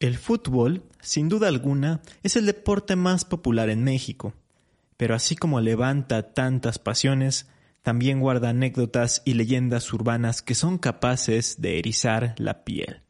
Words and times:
El 0.00 0.16
fútbol, 0.16 0.82
sin 1.00 1.28
duda 1.28 1.48
alguna, 1.48 2.02
es 2.22 2.36
el 2.36 2.46
deporte 2.46 2.96
más 2.96 3.24
popular 3.24 3.70
en 3.70 3.84
México, 3.84 4.34
pero 4.96 5.14
así 5.14 5.36
como 5.36 5.60
levanta 5.60 6.34
tantas 6.34 6.78
pasiones, 6.78 7.48
también 7.82 8.20
guarda 8.20 8.48
anécdotas 8.48 9.22
y 9.24 9.34
leyendas 9.34 9.92
urbanas 9.92 10.42
que 10.42 10.54
son 10.54 10.78
capaces 10.78 11.60
de 11.60 11.78
erizar 11.78 12.34
la 12.38 12.64
piel. 12.64 13.02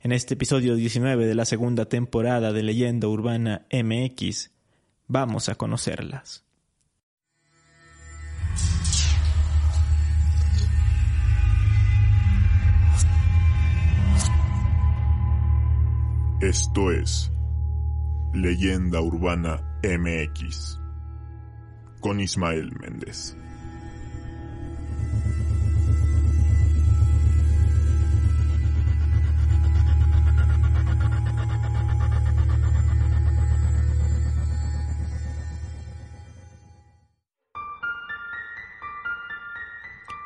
En 0.00 0.12
este 0.12 0.34
episodio 0.34 0.74
19 0.74 1.26
de 1.26 1.34
la 1.34 1.44
segunda 1.44 1.86
temporada 1.86 2.52
de 2.52 2.62
Leyenda 2.62 3.08
Urbana 3.08 3.66
MX, 3.72 4.50
vamos 5.06 5.48
a 5.48 5.54
conocerlas. 5.54 6.44
Esto 16.42 16.90
es 16.90 17.30
Leyenda 18.34 19.00
Urbana 19.00 19.62
MX 19.84 20.76
con 22.00 22.18
Ismael 22.18 22.72
Méndez. 22.80 23.36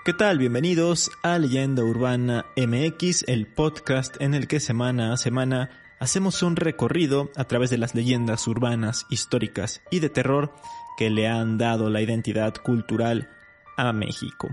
¿Qué 0.07 0.15
tal? 0.15 0.39
Bienvenidos 0.39 1.11
a 1.23 1.39
Leyenda 1.39 1.85
Urbana 1.85 2.47
MX, 2.57 3.25
el 3.29 3.47
podcast 3.47 4.19
en 4.23 4.33
el 4.33 4.49
que 4.49 4.61
semana 4.61 5.13
a 5.13 5.19
semana 5.19 5.69
hacemos 5.99 6.43
un 6.43 6.57
recorrido 6.57 7.31
a 7.37 7.45
través 7.45 7.71
de 7.71 7.79
las 7.79 7.95
leyendas 7.95 8.47
urbanas, 8.47 9.07
históricas 9.11 9.83
y 9.91 10.01
de 10.01 10.11
terror 10.11 10.55
que 10.97 11.11
le 11.11 11.29
han 11.29 11.59
dado 11.59 11.91
la 11.91 12.01
identidad 12.01 12.55
cultural 12.55 13.31
a 13.77 13.93
México. 13.93 14.49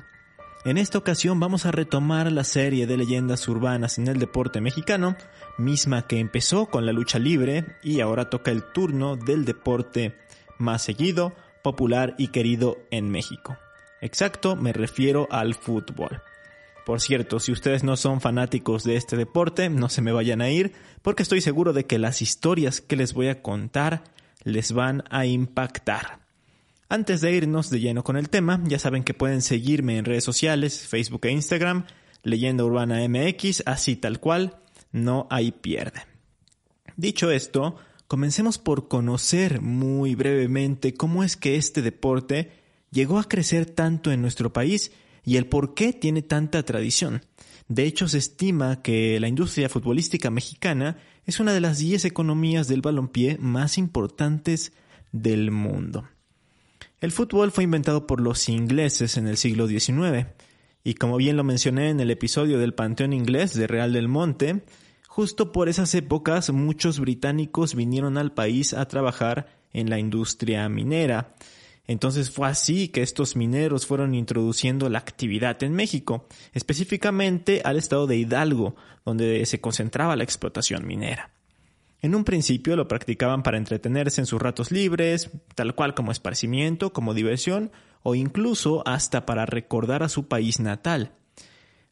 En 0.65 0.77
esta 0.77 0.97
ocasión 0.97 1.39
vamos 1.39 1.65
a 1.65 1.71
retomar 1.71 2.31
la 2.31 2.45
serie 2.45 2.87
de 2.87 2.95
leyendas 2.95 3.47
urbanas 3.49 3.97
en 3.97 4.07
el 4.07 4.17
deporte 4.17 4.61
mexicano, 4.61 5.17
misma 5.57 6.07
que 6.07 6.19
empezó 6.19 6.67
con 6.67 6.85
la 6.85 6.93
lucha 6.93 7.19
libre 7.19 7.77
y 7.83 7.99
ahora 7.99 8.29
toca 8.29 8.51
el 8.51 8.63
turno 8.63 9.17
del 9.17 9.43
deporte 9.43 10.17
más 10.57 10.81
seguido, 10.81 11.35
popular 11.63 12.15
y 12.17 12.29
querido 12.29 12.77
en 12.91 13.09
México. 13.09 13.57
Exacto, 13.99 14.55
me 14.55 14.71
refiero 14.71 15.27
al 15.31 15.53
fútbol. 15.53 16.21
Por 16.85 16.99
cierto, 16.99 17.39
si 17.39 17.51
ustedes 17.51 17.83
no 17.83 17.95
son 17.95 18.19
fanáticos 18.19 18.83
de 18.83 18.97
este 18.97 19.15
deporte, 19.15 19.69
no 19.69 19.87
se 19.87 20.01
me 20.01 20.11
vayan 20.11 20.41
a 20.41 20.49
ir, 20.49 20.73
porque 21.01 21.23
estoy 21.23 21.39
seguro 21.39 21.71
de 21.71 21.85
que 21.85 21.97
las 21.97 22.21
historias 22.21 22.81
que 22.81 22.97
les 22.97 23.13
voy 23.13 23.29
a 23.29 23.41
contar 23.41 24.03
les 24.43 24.73
van 24.73 25.03
a 25.09 25.25
impactar. 25.25 26.19
Antes 26.89 27.21
de 27.21 27.31
irnos 27.31 27.69
de 27.69 27.79
lleno 27.79 28.03
con 28.03 28.17
el 28.17 28.29
tema, 28.29 28.61
ya 28.65 28.79
saben 28.79 29.03
que 29.03 29.13
pueden 29.13 29.41
seguirme 29.41 29.97
en 29.97 30.05
redes 30.05 30.25
sociales, 30.25 30.85
Facebook 30.87 31.25
e 31.25 31.31
Instagram, 31.31 31.85
Leyenda 32.21 32.65
Urbana 32.65 32.99
MX, 33.07 33.63
así 33.65 33.95
tal 33.95 34.19
cual, 34.19 34.57
no 34.91 35.27
hay 35.29 35.53
pierde. 35.53 36.01
Dicho 36.97 37.31
esto, 37.31 37.77
comencemos 38.07 38.57
por 38.57 38.89
conocer 38.89 39.61
muy 39.61 40.15
brevemente 40.15 40.93
cómo 40.93 41.23
es 41.23 41.37
que 41.37 41.55
este 41.55 41.81
deporte 41.81 42.51
llegó 42.91 43.17
a 43.17 43.27
crecer 43.27 43.65
tanto 43.65 44.11
en 44.11 44.21
nuestro 44.21 44.53
país 44.53 44.91
y 45.23 45.37
el 45.37 45.47
por 45.47 45.73
qué 45.73 45.93
tiene 45.93 46.21
tanta 46.21 46.63
tradición. 46.63 47.21
De 47.67 47.85
hecho, 47.85 48.07
se 48.07 48.17
estima 48.17 48.81
que 48.81 49.19
la 49.19 49.27
industria 49.27 49.69
futbolística 49.69 50.29
mexicana 50.29 50.97
es 51.25 51.39
una 51.39 51.53
de 51.53 51.61
las 51.61 51.77
10 51.79 52.05
economías 52.05 52.67
del 52.67 52.81
balompié 52.81 53.37
más 53.39 53.77
importantes 53.77 54.73
del 55.11 55.51
mundo. 55.51 56.07
El 56.99 57.11
fútbol 57.11 57.51
fue 57.51 57.63
inventado 57.63 58.07
por 58.07 58.21
los 58.21 58.47
ingleses 58.49 59.17
en 59.17 59.27
el 59.27 59.37
siglo 59.37 59.67
XIX, 59.67 60.27
y 60.83 60.95
como 60.95 61.17
bien 61.17 61.37
lo 61.37 61.43
mencioné 61.43 61.89
en 61.89 61.99
el 61.99 62.11
episodio 62.11 62.59
del 62.59 62.73
Panteón 62.73 63.13
Inglés 63.13 63.53
de 63.53 63.67
Real 63.67 63.93
del 63.93 64.09
Monte, 64.09 64.63
justo 65.07 65.51
por 65.51 65.69
esas 65.69 65.93
épocas 65.95 66.49
muchos 66.51 66.99
británicos 66.99 67.75
vinieron 67.75 68.17
al 68.17 68.33
país 68.33 68.73
a 68.73 68.87
trabajar 68.87 69.47
en 69.71 69.89
la 69.89 69.99
industria 69.99 70.67
minera, 70.69 71.35
entonces 71.85 72.31
fue 72.31 72.47
así 72.47 72.87
que 72.87 73.01
estos 73.01 73.35
mineros 73.35 73.85
fueron 73.85 74.15
introduciendo 74.15 74.89
la 74.89 74.99
actividad 74.99 75.61
en 75.63 75.73
México, 75.73 76.27
específicamente 76.53 77.61
al 77.65 77.77
estado 77.77 78.07
de 78.07 78.17
Hidalgo, 78.17 78.75
donde 79.05 79.45
se 79.45 79.59
concentraba 79.59 80.15
la 80.15 80.23
explotación 80.23 80.87
minera. 80.87 81.31
En 82.01 82.15
un 82.15 82.23
principio 82.25 82.75
lo 82.75 82.87
practicaban 82.87 83.43
para 83.43 83.57
entretenerse 83.57 84.21
en 84.21 84.27
sus 84.27 84.41
ratos 84.41 84.71
libres, 84.71 85.29
tal 85.55 85.73
cual 85.73 85.93
como 85.93 86.11
esparcimiento, 86.11 86.91
como 86.91 87.13
diversión, 87.13 87.71
o 88.01 88.15
incluso 88.15 88.85
hasta 88.85 89.25
para 89.25 89.45
recordar 89.45 90.03
a 90.03 90.09
su 90.09 90.27
país 90.27 90.59
natal. 90.59 91.13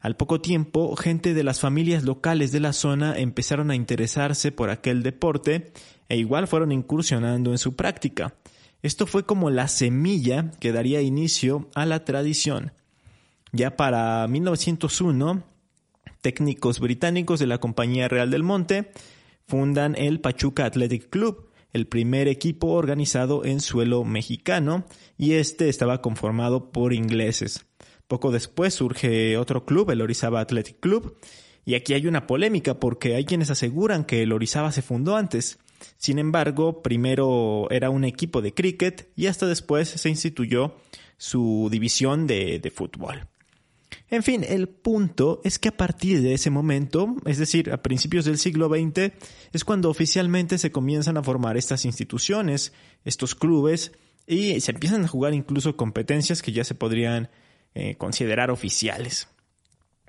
Al 0.02 0.18
poco 0.18 0.42
tiempo, 0.42 0.96
gente 0.96 1.34
de 1.34 1.44
las 1.44 1.60
familias 1.60 2.04
locales 2.04 2.52
de 2.52 2.60
la 2.60 2.74
zona 2.74 3.18
empezaron 3.18 3.72
a 3.72 3.76
interesarse 3.76 4.52
por 4.52 4.70
aquel 4.70 5.04
deporte 5.04 5.72
e 6.10 6.18
igual 6.18 6.48
fueron 6.48 6.72
incursionando 6.72 7.52
en 7.52 7.58
su 7.58 7.76
práctica. 7.76 8.36
Esto 8.82 9.06
fue 9.06 9.26
como 9.26 9.50
la 9.50 9.68
semilla 9.68 10.52
que 10.60 10.72
daría 10.72 11.02
inicio 11.02 11.70
a 11.76 11.86
la 11.86 12.04
tradición. 12.04 12.74
Ya 13.52 13.76
para 13.76 14.28
1901, 14.28 15.44
técnicos 16.22 16.80
británicos 16.80 17.40
de 17.40 17.48
la 17.48 17.60
Compañía 17.60 18.08
Real 18.08 18.32
del 18.32 18.44
Monte 18.44 18.92
fundan 19.48 19.96
el 19.96 20.20
Pachuca 20.20 20.66
Athletic 20.66 21.10
Club, 21.10 21.50
el 21.74 21.88
primer 21.88 22.28
equipo 22.28 22.68
organizado 22.68 23.46
en 23.46 23.60
suelo 23.60 24.04
mexicano, 24.04 24.86
y 25.18 25.34
este 25.34 25.70
estaba 25.70 26.02
conformado 26.02 26.72
por 26.72 26.94
ingleses. 26.94 27.66
Poco 28.08 28.32
después 28.32 28.74
surge 28.74 29.38
otro 29.38 29.66
club, 29.66 29.92
el 29.92 30.02
Orizaba 30.02 30.42
Athletic 30.42 30.80
Club, 30.80 31.18
y 31.66 31.76
aquí 31.76 31.94
hay 31.94 32.08
una 32.08 32.28
polémica 32.28 32.80
porque 32.80 33.16
hay 33.16 33.26
quienes 33.26 33.52
aseguran 33.52 34.06
que 34.06 34.24
el 34.24 34.32
Orizaba 34.32 34.72
se 34.72 34.82
fundó 34.82 35.16
antes, 35.16 35.60
sin 35.98 36.20
embargo, 36.20 36.82
primero 36.82 37.68
era 37.72 37.90
un 37.90 38.04
equipo 38.04 38.42
de 38.42 38.54
cricket 38.54 39.10
y 39.16 39.28
hasta 39.28 39.48
después 39.48 39.90
se 39.90 40.10
instituyó 40.10 40.76
su 41.18 41.70
división 41.72 42.26
de, 42.28 42.72
fútbol. 42.74 43.28
En 44.10 44.24
fin, 44.24 44.44
el 44.48 44.68
punto 44.68 45.42
es 45.44 45.60
que 45.60 45.70
a 45.70 45.78
partir 45.78 46.22
de 46.22 46.34
ese 46.34 46.50
momento, 46.50 47.16
es 47.26 47.38
decir, 47.38 47.72
a 47.72 47.82
principios 47.82 48.26
del 48.26 48.38
siglo 48.38 48.70
XX, 48.70 49.14
es 49.54 49.64
cuando 49.64 49.90
oficialmente 49.90 50.58
se 50.58 50.72
comienzan 50.72 51.18
a 51.18 51.24
formar 51.24 51.58
estas 51.58 51.86
instituciones, 51.86 52.74
estos 53.06 53.36
clubes, 53.36 53.92
y 54.26 54.60
se 54.62 54.72
empiezan 54.72 55.04
a 55.04 55.08
jugar 55.08 55.34
incluso 55.34 55.78
competencias 55.78 56.42
que 56.42 56.52
ya 56.52 56.64
se 56.64 56.76
podrían 56.76 57.30
eh, 57.74 57.96
considerar 57.96 58.52
oficiales. 58.52 59.28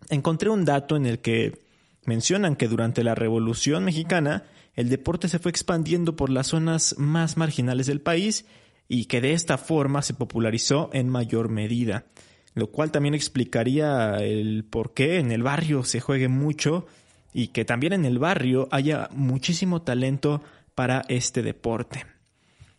Encontré 0.08 0.50
un 0.50 0.64
dato 0.64 0.96
en 0.96 1.06
el 1.06 1.20
que 1.20 1.60
mencionan 2.04 2.56
que 2.56 2.68
durante 2.68 3.04
la 3.04 3.14
Revolución 3.14 3.84
Mexicana 3.84 4.44
el 4.74 4.88
deporte 4.88 5.28
se 5.28 5.38
fue 5.38 5.50
expandiendo 5.50 6.16
por 6.16 6.30
las 6.30 6.48
zonas 6.48 6.94
más 6.98 7.36
marginales 7.36 7.86
del 7.86 8.00
país 8.00 8.46
y 8.88 9.06
que 9.06 9.20
de 9.20 9.32
esta 9.32 9.58
forma 9.58 10.02
se 10.02 10.14
popularizó 10.14 10.90
en 10.92 11.08
mayor 11.08 11.48
medida, 11.48 12.06
lo 12.54 12.70
cual 12.70 12.90
también 12.90 13.14
explicaría 13.14 14.16
el 14.16 14.64
por 14.64 14.94
qué 14.94 15.18
en 15.18 15.32
el 15.32 15.42
barrio 15.42 15.84
se 15.84 16.00
juegue 16.00 16.28
mucho 16.28 16.86
y 17.32 17.48
que 17.48 17.64
también 17.64 17.92
en 17.92 18.04
el 18.04 18.18
barrio 18.18 18.68
haya 18.70 19.08
muchísimo 19.12 19.82
talento 19.82 20.42
para 20.74 21.02
este 21.08 21.42
deporte. 21.42 22.04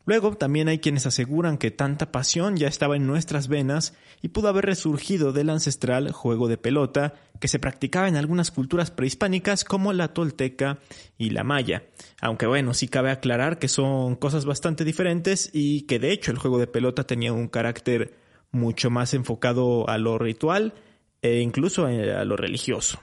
Luego 0.05 0.35
también 0.35 0.67
hay 0.67 0.79
quienes 0.79 1.05
aseguran 1.05 1.57
que 1.57 1.71
tanta 1.71 2.11
pasión 2.11 2.57
ya 2.57 2.67
estaba 2.67 2.97
en 2.97 3.07
nuestras 3.07 3.47
venas 3.47 3.93
y 4.21 4.29
pudo 4.29 4.49
haber 4.49 4.65
resurgido 4.65 5.31
del 5.31 5.49
ancestral 5.49 6.11
juego 6.11 6.49
de 6.49 6.57
pelota 6.57 7.13
que 7.39 7.47
se 7.47 7.59
practicaba 7.59 8.09
en 8.09 8.17
algunas 8.17 8.51
culturas 8.51 8.91
prehispánicas 8.91 9.63
como 9.63 9.93
la 9.93 10.13
tolteca 10.13 10.79
y 11.17 11.29
la 11.29 11.45
maya. 11.45 11.83
Aunque 12.19 12.47
bueno, 12.47 12.73
sí 12.73 12.89
cabe 12.89 13.11
aclarar 13.11 13.59
que 13.59 13.69
son 13.69 14.17
cosas 14.17 14.43
bastante 14.43 14.83
diferentes 14.83 15.49
y 15.53 15.83
que 15.83 15.99
de 15.99 16.11
hecho 16.11 16.31
el 16.31 16.37
juego 16.37 16.59
de 16.59 16.67
pelota 16.67 17.05
tenía 17.05 17.31
un 17.31 17.47
carácter 17.47 18.17
mucho 18.51 18.89
más 18.89 19.13
enfocado 19.13 19.89
a 19.89 19.97
lo 19.97 20.17
ritual 20.17 20.73
e 21.21 21.39
incluso 21.39 21.85
a 21.85 22.25
lo 22.25 22.35
religioso. 22.35 22.99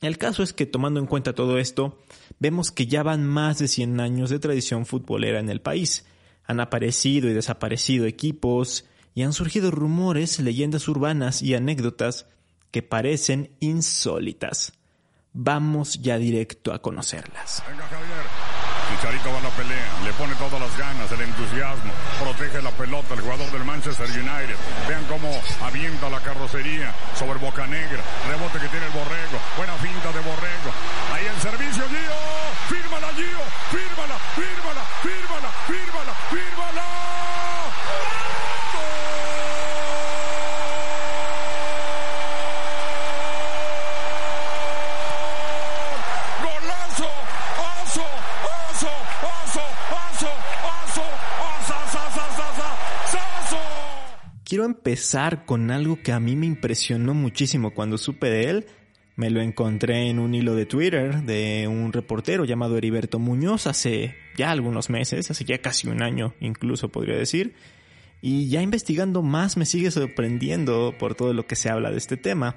El 0.00 0.18
caso 0.18 0.42
es 0.42 0.52
que 0.52 0.66
tomando 0.66 1.00
en 1.00 1.06
cuenta 1.06 1.34
todo 1.34 1.58
esto, 1.58 1.98
vemos 2.38 2.70
que 2.70 2.86
ya 2.86 3.02
van 3.02 3.26
más 3.26 3.58
de 3.58 3.68
100 3.68 4.00
años 4.00 4.30
de 4.30 4.38
tradición 4.38 4.86
futbolera 4.86 5.40
en 5.40 5.48
el 5.48 5.60
país. 5.60 6.06
Han 6.44 6.60
aparecido 6.60 7.28
y 7.28 7.34
desaparecido 7.34 8.06
equipos 8.06 8.84
y 9.14 9.22
han 9.22 9.32
surgido 9.32 9.70
rumores, 9.70 10.38
leyendas 10.40 10.88
urbanas 10.88 11.42
y 11.42 11.54
anécdotas 11.54 12.26
que 12.70 12.82
parecen 12.82 13.56
insólitas. 13.60 14.72
Vamos 15.32 16.00
ya 16.00 16.18
directo 16.18 16.72
a 16.72 16.80
conocerlas. 16.80 17.62
Chicharito 18.88 19.32
va 19.32 19.38
a 19.38 19.42
la 19.42 19.50
pelea, 19.50 19.88
le 20.04 20.12
pone 20.12 20.34
todas 20.36 20.60
las 20.60 20.78
ganas, 20.78 21.10
el 21.10 21.20
entusiasmo, 21.20 21.92
protege 22.22 22.62
la 22.62 22.70
pelota 22.70 23.14
el 23.14 23.20
jugador 23.20 23.50
del 23.50 23.64
Manchester 23.64 24.06
United. 24.06 24.56
Vean 24.88 25.04
cómo 25.08 25.28
avienta 25.60 26.08
la 26.08 26.20
carrocería 26.20 26.94
sobre 27.18 27.38
Boca 27.40 27.66
Negra, 27.66 28.00
rebote 28.28 28.60
que 28.60 28.68
tiene 28.68 28.86
el 28.86 28.92
Borrego, 28.92 29.38
buena 29.56 29.74
finta 29.74 30.12
de 30.12 30.20
Borrego 30.20 30.70
fírmala, 33.70 34.18
fírmala, 34.34 34.82
fírmala, 35.02 35.50
fírmala, 35.66 36.14
fírmala. 36.30 36.86
¡Golazo! 46.42 47.10
¡Oso! 47.82 48.06
¡Oso! 48.70 48.92
¡Oso! 49.22 49.64
¡Oso! 49.92 51.04
¡Oso! 51.42 51.86
¡Oso! 53.12 53.58
Quiero 54.44 54.64
empezar 54.64 55.44
con 55.44 55.70
algo 55.72 56.00
que 56.02 56.12
a 56.12 56.20
mí 56.20 56.36
me 56.36 56.46
impresionó 56.46 57.14
muchísimo 57.14 57.74
cuando 57.74 57.98
supe 57.98 58.30
de 58.30 58.50
él 58.50 58.66
me 59.16 59.30
lo 59.30 59.40
encontré 59.40 60.10
en 60.10 60.18
un 60.18 60.34
hilo 60.34 60.54
de 60.54 60.66
Twitter 60.66 61.22
de 61.22 61.66
un 61.68 61.94
reportero 61.94 62.44
llamado 62.44 62.76
Heriberto 62.76 63.18
Muñoz 63.18 63.66
hace 63.66 64.14
ya 64.36 64.50
algunos 64.50 64.90
meses, 64.90 65.30
hace 65.30 65.46
ya 65.46 65.56
casi 65.58 65.88
un 65.88 66.02
año 66.02 66.34
incluso 66.38 66.90
podría 66.90 67.16
decir. 67.16 67.54
Y 68.20 68.48
ya 68.48 68.60
investigando 68.60 69.22
más 69.22 69.56
me 69.56 69.64
sigue 69.64 69.90
sorprendiendo 69.90 70.94
por 70.98 71.14
todo 71.14 71.32
lo 71.32 71.46
que 71.46 71.56
se 71.56 71.70
habla 71.70 71.90
de 71.90 71.96
este 71.96 72.18
tema. 72.18 72.56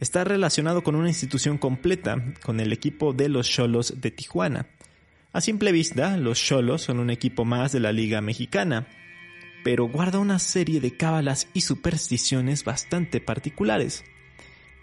Está 0.00 0.24
relacionado 0.24 0.82
con 0.82 0.96
una 0.96 1.08
institución 1.08 1.58
completa, 1.58 2.24
con 2.42 2.58
el 2.58 2.72
equipo 2.72 3.12
de 3.12 3.28
los 3.28 3.48
Cholos 3.48 4.00
de 4.00 4.10
Tijuana. 4.10 4.66
A 5.32 5.40
simple 5.40 5.70
vista, 5.70 6.16
los 6.16 6.40
Cholos 6.40 6.82
son 6.82 6.98
un 6.98 7.10
equipo 7.10 7.44
más 7.44 7.70
de 7.70 7.78
la 7.78 7.92
Liga 7.92 8.20
Mexicana, 8.20 8.88
pero 9.62 9.86
guarda 9.86 10.18
una 10.18 10.40
serie 10.40 10.80
de 10.80 10.96
cábalas 10.96 11.46
y 11.54 11.60
supersticiones 11.60 12.64
bastante 12.64 13.20
particulares. 13.20 14.04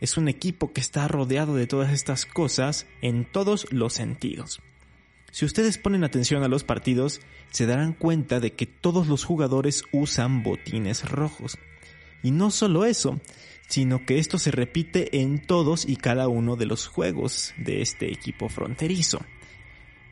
Es 0.01 0.17
un 0.17 0.27
equipo 0.27 0.73
que 0.73 0.81
está 0.81 1.07
rodeado 1.07 1.55
de 1.55 1.67
todas 1.67 1.93
estas 1.93 2.25
cosas 2.25 2.87
en 3.03 3.23
todos 3.23 3.71
los 3.71 3.93
sentidos. 3.93 4.59
Si 5.31 5.45
ustedes 5.45 5.77
ponen 5.77 6.03
atención 6.03 6.43
a 6.43 6.47
los 6.47 6.63
partidos, 6.63 7.21
se 7.51 7.67
darán 7.67 7.93
cuenta 7.93 8.39
de 8.39 8.53
que 8.53 8.65
todos 8.65 9.07
los 9.07 9.23
jugadores 9.23 9.83
usan 9.93 10.41
botines 10.41 11.07
rojos. 11.07 11.59
Y 12.23 12.31
no 12.31 12.49
solo 12.49 12.85
eso, 12.85 13.21
sino 13.69 14.03
que 14.03 14.17
esto 14.17 14.39
se 14.39 14.49
repite 14.49 15.21
en 15.21 15.45
todos 15.45 15.87
y 15.87 15.97
cada 15.97 16.27
uno 16.27 16.55
de 16.55 16.65
los 16.65 16.87
juegos 16.87 17.53
de 17.57 17.83
este 17.83 18.11
equipo 18.11 18.49
fronterizo. 18.49 19.21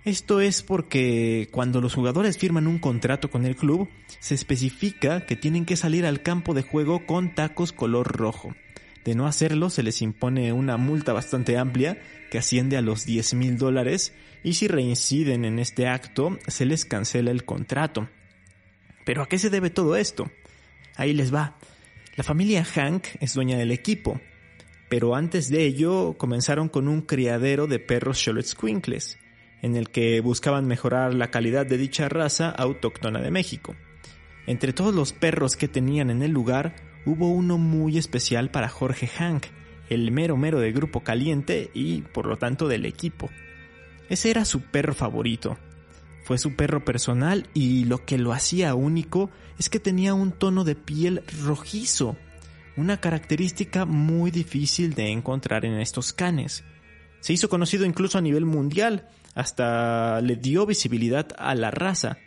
Esto 0.06 0.40
es 0.40 0.62
porque 0.62 1.50
cuando 1.52 1.82
los 1.82 1.96
jugadores 1.96 2.38
firman 2.38 2.68
un 2.68 2.78
contrato 2.78 3.30
con 3.30 3.44
el 3.46 3.56
club, 3.56 3.90
se 4.20 4.36
especifica 4.36 5.26
que 5.26 5.36
tienen 5.36 5.66
que 5.66 5.76
salir 5.76 6.06
al 6.06 6.22
campo 6.22 6.54
de 6.54 6.62
juego 6.62 7.06
con 7.08 7.34
tacos 7.34 7.74
color 7.74 8.16
rojo. 8.16 8.56
De 9.10 9.16
no 9.16 9.26
hacerlo, 9.26 9.72
se 9.72 9.82
les 9.82 10.04
impone 10.04 10.54
una 10.54 10.78
multa 10.78 11.14
bastante 11.14 11.58
amplia 11.58 12.00
que 12.30 12.38
asciende 12.38 12.78
a 12.78 12.84
los 12.84 13.08
10 13.08 13.34
mil 13.34 13.58
dólares 13.58 14.14
y 14.44 14.54
si 14.54 14.68
reinciden 14.68 15.46
en 15.46 15.58
este 15.58 15.88
acto, 15.88 16.38
se 16.46 16.68
les 16.68 16.86
cancela 16.86 17.32
el 17.32 17.44
contrato. 17.44 18.08
Pero 19.08 19.24
¿a 19.24 19.28
qué 19.28 19.40
se 19.40 19.50
debe 19.50 19.72
todo 19.72 19.96
esto? 19.96 20.30
Ahí 20.96 21.16
les 21.16 21.34
va. 21.34 21.58
La 22.18 22.24
familia 22.24 22.64
Hank 22.64 23.08
es 23.20 23.34
dueña 23.34 23.58
del 23.58 23.72
equipo, 23.72 24.22
pero 24.90 25.16
antes 25.16 25.50
de 25.50 25.66
ello 25.66 26.14
comenzaron 26.20 26.70
con 26.70 26.88
un 26.88 27.02
criadero 27.02 27.66
de 27.66 27.80
perros 27.80 28.24
Quinkles 28.62 29.18
en 29.64 29.76
el 29.76 29.90
que 29.90 30.22
buscaban 30.22 30.68
mejorar 30.68 31.16
la 31.16 31.32
calidad 31.32 31.66
de 31.66 31.80
dicha 31.80 32.10
raza 32.10 32.52
autóctona 32.52 33.22
de 33.22 33.32
México. 33.32 33.76
Entre 34.46 34.72
todos 34.72 34.94
los 34.94 35.14
perros 35.14 35.56
que 35.56 35.68
tenían 35.68 36.12
en 36.12 36.22
el 36.22 36.30
lugar, 36.30 36.89
hubo 37.10 37.30
uno 37.30 37.58
muy 37.58 37.98
especial 37.98 38.52
para 38.52 38.70
Jorge 38.70 39.08
Hank, 39.08 39.48
el 39.90 40.12
mero 40.12 40.38
mero 40.38 40.60
de 40.60 40.72
Grupo 40.72 41.02
Caliente 41.02 41.72
y 41.74 42.02
por 42.02 42.28
lo 42.28 42.38
tanto 42.38 42.68
del 42.68 42.86
equipo. 42.86 43.30
Ese 44.10 44.30
era 44.30 44.46
su 44.46 44.62
perro 44.62 44.94
favorito. 44.94 45.58
Fue 46.24 46.38
su 46.38 46.56
perro 46.56 46.86
personal 46.86 47.48
y 47.56 47.86
lo 47.86 48.06
que 48.06 48.20
lo 48.20 48.32
hacía 48.32 48.76
único 48.76 49.32
es 49.58 49.70
que 49.70 49.80
tenía 49.80 50.14
un 50.14 50.32
tono 50.32 50.64
de 50.64 50.76
piel 50.76 51.24
rojizo, 51.44 52.16
una 52.78 52.98
característica 52.98 53.86
muy 53.86 54.30
difícil 54.30 54.94
de 54.94 55.12
encontrar 55.12 55.66
en 55.66 55.80
estos 55.80 56.14
canes. 56.14 56.64
Se 57.22 57.34
hizo 57.34 57.50
conocido 57.50 57.86
incluso 57.86 58.20
a 58.20 58.22
nivel 58.22 58.46
mundial, 58.46 59.10
hasta 59.34 60.22
le 60.22 60.36
dio 60.36 60.68
visibilidad 60.68 61.28
a 61.38 61.56
la 61.56 61.72
raza. 61.72 62.20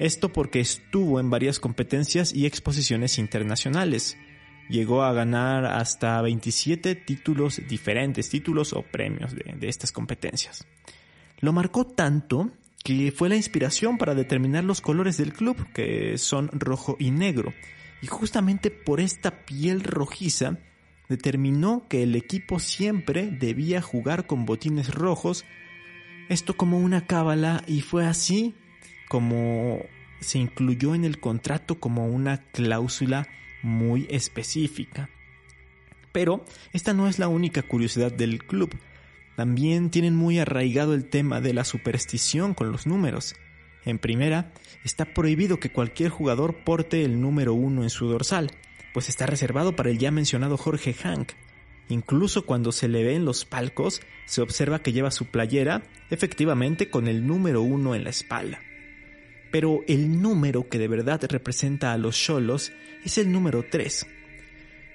Esto 0.00 0.32
porque 0.32 0.60
estuvo 0.60 1.20
en 1.20 1.28
varias 1.28 1.60
competencias 1.60 2.34
y 2.34 2.46
exposiciones 2.46 3.18
internacionales. 3.18 4.16
Llegó 4.70 5.02
a 5.02 5.12
ganar 5.12 5.66
hasta 5.66 6.22
27 6.22 6.94
títulos 6.94 7.60
diferentes, 7.68 8.30
títulos 8.30 8.72
o 8.72 8.82
premios 8.82 9.34
de, 9.34 9.54
de 9.58 9.68
estas 9.68 9.92
competencias. 9.92 10.66
Lo 11.40 11.52
marcó 11.52 11.84
tanto 11.84 12.50
que 12.82 13.12
fue 13.12 13.28
la 13.28 13.36
inspiración 13.36 13.98
para 13.98 14.14
determinar 14.14 14.64
los 14.64 14.80
colores 14.80 15.18
del 15.18 15.34
club, 15.34 15.70
que 15.74 16.16
son 16.16 16.48
rojo 16.52 16.96
y 16.98 17.10
negro. 17.10 17.52
Y 18.00 18.06
justamente 18.06 18.70
por 18.70 19.00
esta 19.00 19.44
piel 19.44 19.82
rojiza, 19.82 20.56
determinó 21.10 21.86
que 21.90 22.04
el 22.04 22.16
equipo 22.16 22.58
siempre 22.58 23.30
debía 23.30 23.82
jugar 23.82 24.26
con 24.26 24.46
botines 24.46 24.94
rojos 24.94 25.44
esto 26.30 26.56
como 26.56 26.78
una 26.78 27.06
cábala 27.06 27.64
y 27.66 27.80
fue 27.80 28.06
así 28.06 28.54
como 29.10 29.84
se 30.20 30.38
incluyó 30.38 30.94
en 30.94 31.04
el 31.04 31.18
contrato 31.18 31.80
como 31.80 32.06
una 32.06 32.44
cláusula 32.52 33.26
muy 33.60 34.06
específica. 34.08 35.10
Pero 36.12 36.44
esta 36.72 36.94
no 36.94 37.08
es 37.08 37.18
la 37.18 37.26
única 37.26 37.62
curiosidad 37.62 38.12
del 38.12 38.44
club. 38.44 38.70
También 39.34 39.90
tienen 39.90 40.14
muy 40.14 40.38
arraigado 40.38 40.94
el 40.94 41.08
tema 41.08 41.40
de 41.40 41.54
la 41.54 41.64
superstición 41.64 42.54
con 42.54 42.70
los 42.70 42.86
números. 42.86 43.34
En 43.84 43.98
primera, 43.98 44.52
está 44.84 45.06
prohibido 45.06 45.58
que 45.58 45.72
cualquier 45.72 46.10
jugador 46.10 46.62
porte 46.62 47.04
el 47.04 47.20
número 47.20 47.52
uno 47.52 47.82
en 47.82 47.90
su 47.90 48.06
dorsal, 48.06 48.52
pues 48.94 49.08
está 49.08 49.26
reservado 49.26 49.74
para 49.74 49.90
el 49.90 49.98
ya 49.98 50.12
mencionado 50.12 50.56
Jorge 50.56 50.94
Hank, 50.94 51.32
Incluso 51.90 52.46
cuando 52.46 52.70
se 52.70 52.86
le 52.86 53.02
ve 53.02 53.16
en 53.16 53.24
los 53.24 53.44
palcos, 53.44 54.00
se 54.24 54.42
observa 54.42 54.80
que 54.80 54.92
lleva 54.92 55.10
su 55.10 55.26
playera, 55.26 55.82
efectivamente 56.10 56.88
con 56.88 57.08
el 57.08 57.26
número 57.26 57.62
uno 57.62 57.96
en 57.96 58.04
la 58.04 58.10
espalda. 58.10 58.60
Pero 59.50 59.80
el 59.88 60.20
número 60.22 60.68
que 60.68 60.78
de 60.78 60.88
verdad 60.88 61.20
representa 61.28 61.92
a 61.92 61.98
los 61.98 62.16
cholos 62.16 62.72
es 63.04 63.18
el 63.18 63.32
número 63.32 63.64
3. 63.68 64.06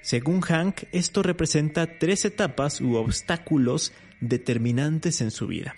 Según 0.02 0.40
Hank, 0.40 0.84
esto 0.92 1.22
representa 1.22 1.98
tres 1.98 2.24
etapas 2.24 2.80
u 2.80 2.94
obstáculos 2.94 3.92
determinantes 4.20 5.20
en 5.20 5.30
su 5.30 5.46
vida. 5.46 5.74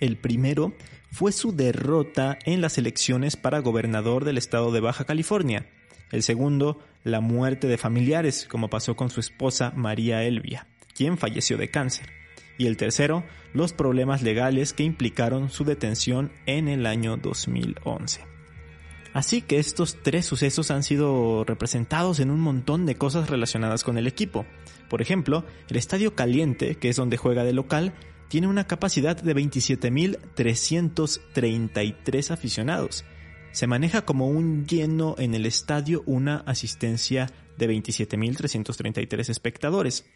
El 0.00 0.16
primero 0.16 0.74
fue 1.12 1.30
su 1.32 1.54
derrota 1.54 2.38
en 2.46 2.60
las 2.62 2.78
elecciones 2.78 3.36
para 3.36 3.58
gobernador 3.58 4.24
del 4.24 4.38
estado 4.38 4.72
de 4.72 4.80
Baja 4.80 5.04
California. 5.04 5.66
El 6.10 6.22
segundo, 6.22 6.80
la 7.04 7.20
muerte 7.20 7.66
de 7.66 7.76
familiares, 7.78 8.46
como 8.48 8.70
pasó 8.70 8.96
con 8.96 9.10
su 9.10 9.20
esposa 9.20 9.72
María 9.76 10.24
Elvia, 10.24 10.66
quien 10.94 11.18
falleció 11.18 11.58
de 11.58 11.70
cáncer. 11.70 12.19
Y 12.60 12.66
el 12.66 12.76
tercero, 12.76 13.24
los 13.54 13.72
problemas 13.72 14.20
legales 14.20 14.74
que 14.74 14.82
implicaron 14.82 15.48
su 15.48 15.64
detención 15.64 16.30
en 16.44 16.68
el 16.68 16.84
año 16.84 17.16
2011. 17.16 18.20
Así 19.14 19.40
que 19.40 19.58
estos 19.58 19.96
tres 20.02 20.26
sucesos 20.26 20.70
han 20.70 20.82
sido 20.82 21.42
representados 21.44 22.20
en 22.20 22.30
un 22.30 22.40
montón 22.40 22.84
de 22.84 22.96
cosas 22.96 23.30
relacionadas 23.30 23.82
con 23.82 23.96
el 23.96 24.06
equipo. 24.06 24.44
Por 24.90 25.00
ejemplo, 25.00 25.46
el 25.70 25.78
Estadio 25.78 26.14
Caliente, 26.14 26.74
que 26.74 26.90
es 26.90 26.96
donde 26.96 27.16
juega 27.16 27.44
de 27.44 27.54
local, 27.54 27.94
tiene 28.28 28.46
una 28.46 28.66
capacidad 28.66 29.16
de 29.16 29.34
27.333 29.34 32.30
aficionados 32.30 33.06
se 33.52 33.66
maneja 33.66 34.02
como 34.02 34.28
un 34.28 34.66
lleno 34.66 35.16
en 35.18 35.34
el 35.34 35.44
estadio, 35.44 36.02
una 36.06 36.36
asistencia 36.46 37.30
de 37.58 37.68
27.333 37.68 39.28
espectadores, 39.28 40.06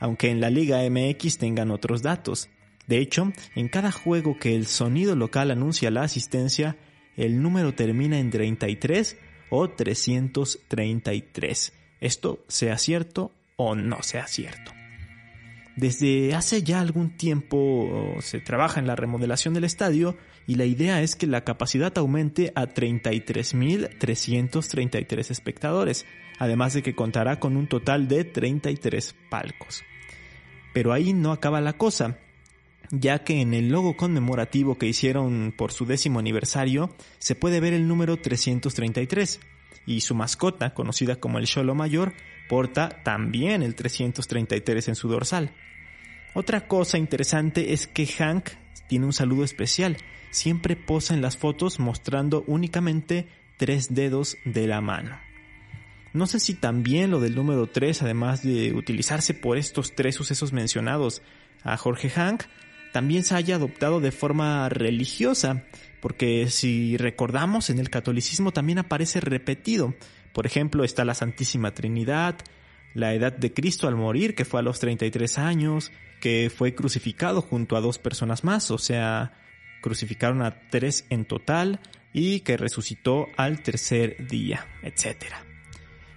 aunque 0.00 0.30
en 0.30 0.40
la 0.40 0.48
Liga 0.50 0.80
MX 0.88 1.38
tengan 1.38 1.70
otros 1.70 2.02
datos. 2.02 2.48
De 2.86 2.98
hecho, 2.98 3.32
en 3.54 3.68
cada 3.68 3.92
juego 3.92 4.38
que 4.38 4.54
el 4.54 4.66
sonido 4.66 5.16
local 5.16 5.50
anuncia 5.50 5.90
la 5.90 6.02
asistencia, 6.02 6.76
el 7.16 7.40
número 7.42 7.74
termina 7.74 8.18
en 8.18 8.30
33 8.30 9.18
o 9.50 9.70
333. 9.70 11.72
Esto 12.00 12.44
sea 12.48 12.78
cierto 12.78 13.32
o 13.56 13.74
no 13.74 14.02
sea 14.02 14.26
cierto. 14.26 14.72
Desde 15.76 16.34
hace 16.34 16.62
ya 16.62 16.80
algún 16.80 17.16
tiempo 17.16 18.16
se 18.20 18.40
trabaja 18.40 18.80
en 18.80 18.86
la 18.86 18.96
remodelación 18.96 19.52
del 19.54 19.64
estadio 19.64 20.16
y 20.48 20.56
la 20.56 20.64
idea 20.64 21.00
es 21.02 21.14
que 21.14 21.26
la 21.26 21.44
capacidad 21.44 21.98
aumente 21.98 22.52
a 22.54 22.66
33.333 22.66 25.30
espectadores, 25.30 26.06
además 26.38 26.72
de 26.72 26.82
que 26.82 26.94
contará 26.94 27.38
con 27.38 27.58
un 27.58 27.68
total 27.68 28.08
de 28.08 28.24
33 28.24 29.14
palcos. 29.28 29.84
Pero 30.72 30.94
ahí 30.94 31.12
no 31.12 31.32
acaba 31.32 31.60
la 31.60 31.74
cosa, 31.74 32.16
ya 32.90 33.24
que 33.24 33.42
en 33.42 33.52
el 33.52 33.68
logo 33.68 33.94
conmemorativo 33.94 34.78
que 34.78 34.86
hicieron 34.86 35.52
por 35.54 35.70
su 35.70 35.84
décimo 35.84 36.18
aniversario 36.18 36.94
se 37.18 37.34
puede 37.34 37.60
ver 37.60 37.74
el 37.74 37.86
número 37.86 38.16
333 38.16 39.40
y 39.84 40.00
su 40.00 40.14
mascota, 40.14 40.72
conocida 40.72 41.16
como 41.16 41.38
el 41.38 41.44
Cholo 41.44 41.74
Mayor, 41.74 42.14
porta 42.48 43.02
también 43.04 43.62
el 43.62 43.74
333 43.74 44.88
en 44.88 44.94
su 44.94 45.08
dorsal. 45.08 45.52
Otra 46.34 46.66
cosa 46.68 46.98
interesante 46.98 47.72
es 47.72 47.86
que 47.86 48.06
Hank 48.06 48.50
tiene 48.88 49.06
un 49.06 49.12
saludo 49.12 49.44
especial 49.44 49.96
siempre 50.30 50.76
posa 50.76 51.14
en 51.14 51.22
las 51.22 51.36
fotos 51.36 51.80
mostrando 51.80 52.44
únicamente 52.46 53.28
tres 53.56 53.94
dedos 53.94 54.36
de 54.44 54.66
la 54.66 54.80
mano. 54.80 55.18
No 56.12 56.26
sé 56.26 56.40
si 56.40 56.54
también 56.54 57.10
lo 57.10 57.20
del 57.20 57.34
número 57.34 57.66
3, 57.66 58.02
además 58.02 58.42
de 58.42 58.72
utilizarse 58.72 59.34
por 59.34 59.58
estos 59.58 59.94
tres 59.94 60.14
sucesos 60.14 60.52
mencionados 60.52 61.22
a 61.62 61.76
Jorge 61.76 62.08
Hank, 62.10 62.44
también 62.92 63.24
se 63.24 63.34
haya 63.34 63.56
adoptado 63.56 64.00
de 64.00 64.10
forma 64.10 64.68
religiosa, 64.70 65.64
porque 66.00 66.48
si 66.48 66.96
recordamos 66.96 67.68
en 67.68 67.78
el 67.78 67.90
catolicismo 67.90 68.52
también 68.52 68.78
aparece 68.78 69.20
repetido. 69.20 69.94
Por 70.32 70.46
ejemplo, 70.46 70.84
está 70.84 71.04
la 71.04 71.14
Santísima 71.14 71.72
Trinidad, 71.74 72.36
la 72.94 73.14
edad 73.14 73.32
de 73.32 73.52
Cristo 73.52 73.88
al 73.88 73.96
morir, 73.96 74.34
que 74.34 74.44
fue 74.44 74.60
a 74.60 74.62
los 74.62 74.80
33 74.80 75.38
años, 75.38 75.92
que 76.20 76.50
fue 76.54 76.74
crucificado 76.74 77.42
junto 77.42 77.76
a 77.76 77.80
dos 77.80 77.98
personas 77.98 78.44
más, 78.44 78.70
o 78.70 78.78
sea, 78.78 79.32
crucificaron 79.80 80.42
a 80.42 80.68
tres 80.70 81.06
en 81.10 81.24
total, 81.24 81.80
y 82.12 82.40
que 82.40 82.56
resucitó 82.56 83.26
al 83.36 83.62
tercer 83.62 84.26
día, 84.28 84.66
etc. 84.82 85.34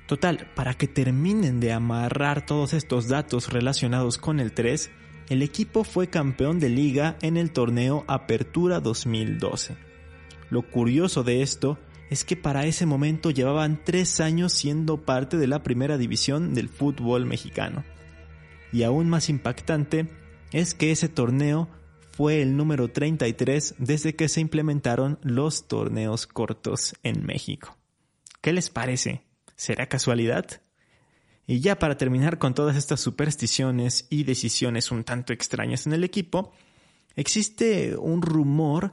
Total, 0.07 0.51
para 0.55 0.73
que 0.73 0.87
terminen 0.87 1.59
de 1.59 1.71
amarrar 1.71 2.45
todos 2.45 2.73
estos 2.73 3.07
datos 3.07 3.51
relacionados 3.51 4.17
con 4.17 4.39
el 4.39 4.51
3, 4.51 4.91
el 5.29 5.41
equipo 5.41 5.83
fue 5.83 6.07
campeón 6.07 6.59
de 6.59 6.69
liga 6.69 7.17
en 7.21 7.37
el 7.37 7.51
torneo 7.51 8.03
Apertura 8.07 8.81
2012. 8.81 9.77
Lo 10.49 10.63
curioso 10.69 11.23
de 11.23 11.41
esto 11.41 11.79
es 12.11 12.25
que 12.25 12.35
para 12.35 12.65
ese 12.65 12.85
momento 12.85 13.31
llevaban 13.31 13.79
tres 13.85 14.19
años 14.19 14.51
siendo 14.51 14.97
parte 14.97 15.37
de 15.37 15.47
la 15.47 15.63
primera 15.63 15.97
división 15.97 16.53
del 16.53 16.67
fútbol 16.67 17.25
mexicano. 17.25 17.85
Y 18.73 18.83
aún 18.83 19.09
más 19.09 19.29
impactante 19.29 20.09
es 20.51 20.73
que 20.73 20.91
ese 20.91 21.07
torneo 21.07 21.69
fue 22.11 22.41
el 22.41 22.57
número 22.57 22.89
33 22.89 23.75
desde 23.77 24.13
que 24.13 24.27
se 24.27 24.41
implementaron 24.41 25.19
los 25.23 25.69
torneos 25.69 26.27
cortos 26.27 26.95
en 27.01 27.25
México. 27.25 27.77
¿Qué 28.41 28.51
les 28.51 28.69
parece? 28.69 29.23
¿Será 29.55 29.87
casualidad? 29.87 30.61
Y 31.47 31.61
ya 31.61 31.79
para 31.79 31.95
terminar 31.95 32.39
con 32.39 32.53
todas 32.53 32.75
estas 32.75 32.99
supersticiones 32.99 34.07
y 34.09 34.25
decisiones 34.25 34.91
un 34.91 35.05
tanto 35.05 35.31
extrañas 35.31 35.87
en 35.87 35.93
el 35.93 36.03
equipo, 36.03 36.51
existe 37.15 37.95
un 37.95 38.21
rumor 38.21 38.91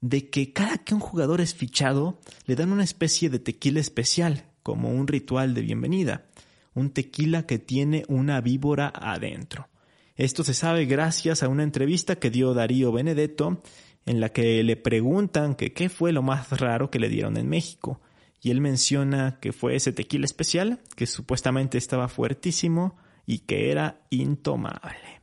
de 0.00 0.30
que 0.30 0.52
cada 0.52 0.78
que 0.78 0.94
un 0.94 1.00
jugador 1.00 1.40
es 1.40 1.54
fichado, 1.54 2.20
le 2.46 2.56
dan 2.56 2.72
una 2.72 2.84
especie 2.84 3.30
de 3.30 3.38
tequila 3.38 3.80
especial, 3.80 4.44
como 4.62 4.90
un 4.90 5.06
ritual 5.06 5.54
de 5.54 5.62
bienvenida, 5.62 6.26
un 6.74 6.90
tequila 6.90 7.46
que 7.46 7.58
tiene 7.58 8.04
una 8.08 8.40
víbora 8.40 8.92
adentro. 8.94 9.68
Esto 10.16 10.44
se 10.44 10.54
sabe 10.54 10.84
gracias 10.84 11.42
a 11.42 11.48
una 11.48 11.62
entrevista 11.62 12.16
que 12.16 12.30
dio 12.30 12.54
Darío 12.54 12.92
Benedetto, 12.92 13.62
en 14.06 14.20
la 14.20 14.30
que 14.30 14.62
le 14.62 14.76
preguntan 14.76 15.54
que 15.54 15.72
qué 15.72 15.88
fue 15.88 16.12
lo 16.12 16.22
más 16.22 16.58
raro 16.58 16.90
que 16.90 16.98
le 16.98 17.08
dieron 17.08 17.36
en 17.36 17.48
México. 17.48 18.00
Y 18.42 18.50
él 18.50 18.60
menciona 18.60 19.38
que 19.40 19.52
fue 19.52 19.76
ese 19.76 19.92
tequila 19.92 20.24
especial, 20.24 20.80
que 20.96 21.06
supuestamente 21.06 21.76
estaba 21.76 22.08
fuertísimo 22.08 22.96
y 23.26 23.40
que 23.40 23.70
era 23.70 24.00
intomable. 24.10 25.19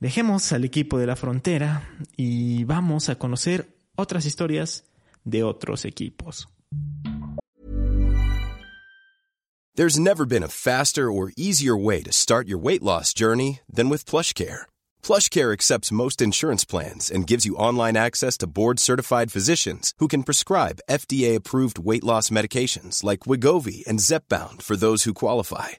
Dejemos 0.00 0.52
al 0.52 0.64
equipo 0.64 0.98
de 0.98 1.06
la 1.06 1.16
frontera 1.16 1.82
y 2.16 2.62
vamos 2.64 3.08
a 3.08 3.16
conocer 3.16 3.74
otras 3.96 4.26
historias 4.26 4.84
de 5.24 5.42
otros 5.42 5.84
equipos. 5.84 6.48
There's 9.74 9.98
never 9.98 10.24
been 10.24 10.42
a 10.42 10.48
faster 10.48 11.10
or 11.10 11.32
easier 11.36 11.76
way 11.76 12.02
to 12.02 12.12
start 12.12 12.48
your 12.48 12.58
weight 12.58 12.82
loss 12.82 13.12
journey 13.14 13.60
than 13.72 13.88
with 13.88 14.04
PlushCare. 14.04 14.66
PlushCare 15.02 15.52
accepts 15.52 15.92
most 15.92 16.20
insurance 16.20 16.64
plans 16.64 17.10
and 17.10 17.26
gives 17.28 17.44
you 17.44 17.56
online 17.56 17.96
access 17.96 18.36
to 18.38 18.48
board-certified 18.48 19.30
physicians 19.30 19.94
who 19.98 20.08
can 20.08 20.24
prescribe 20.24 20.80
FDA-approved 20.90 21.78
weight 21.78 22.02
loss 22.02 22.30
medications 22.30 23.04
like 23.04 23.20
Wigovi 23.20 23.86
and 23.86 24.00
Zepbound 24.00 24.62
for 24.62 24.76
those 24.76 25.04
who 25.04 25.14
qualify. 25.14 25.78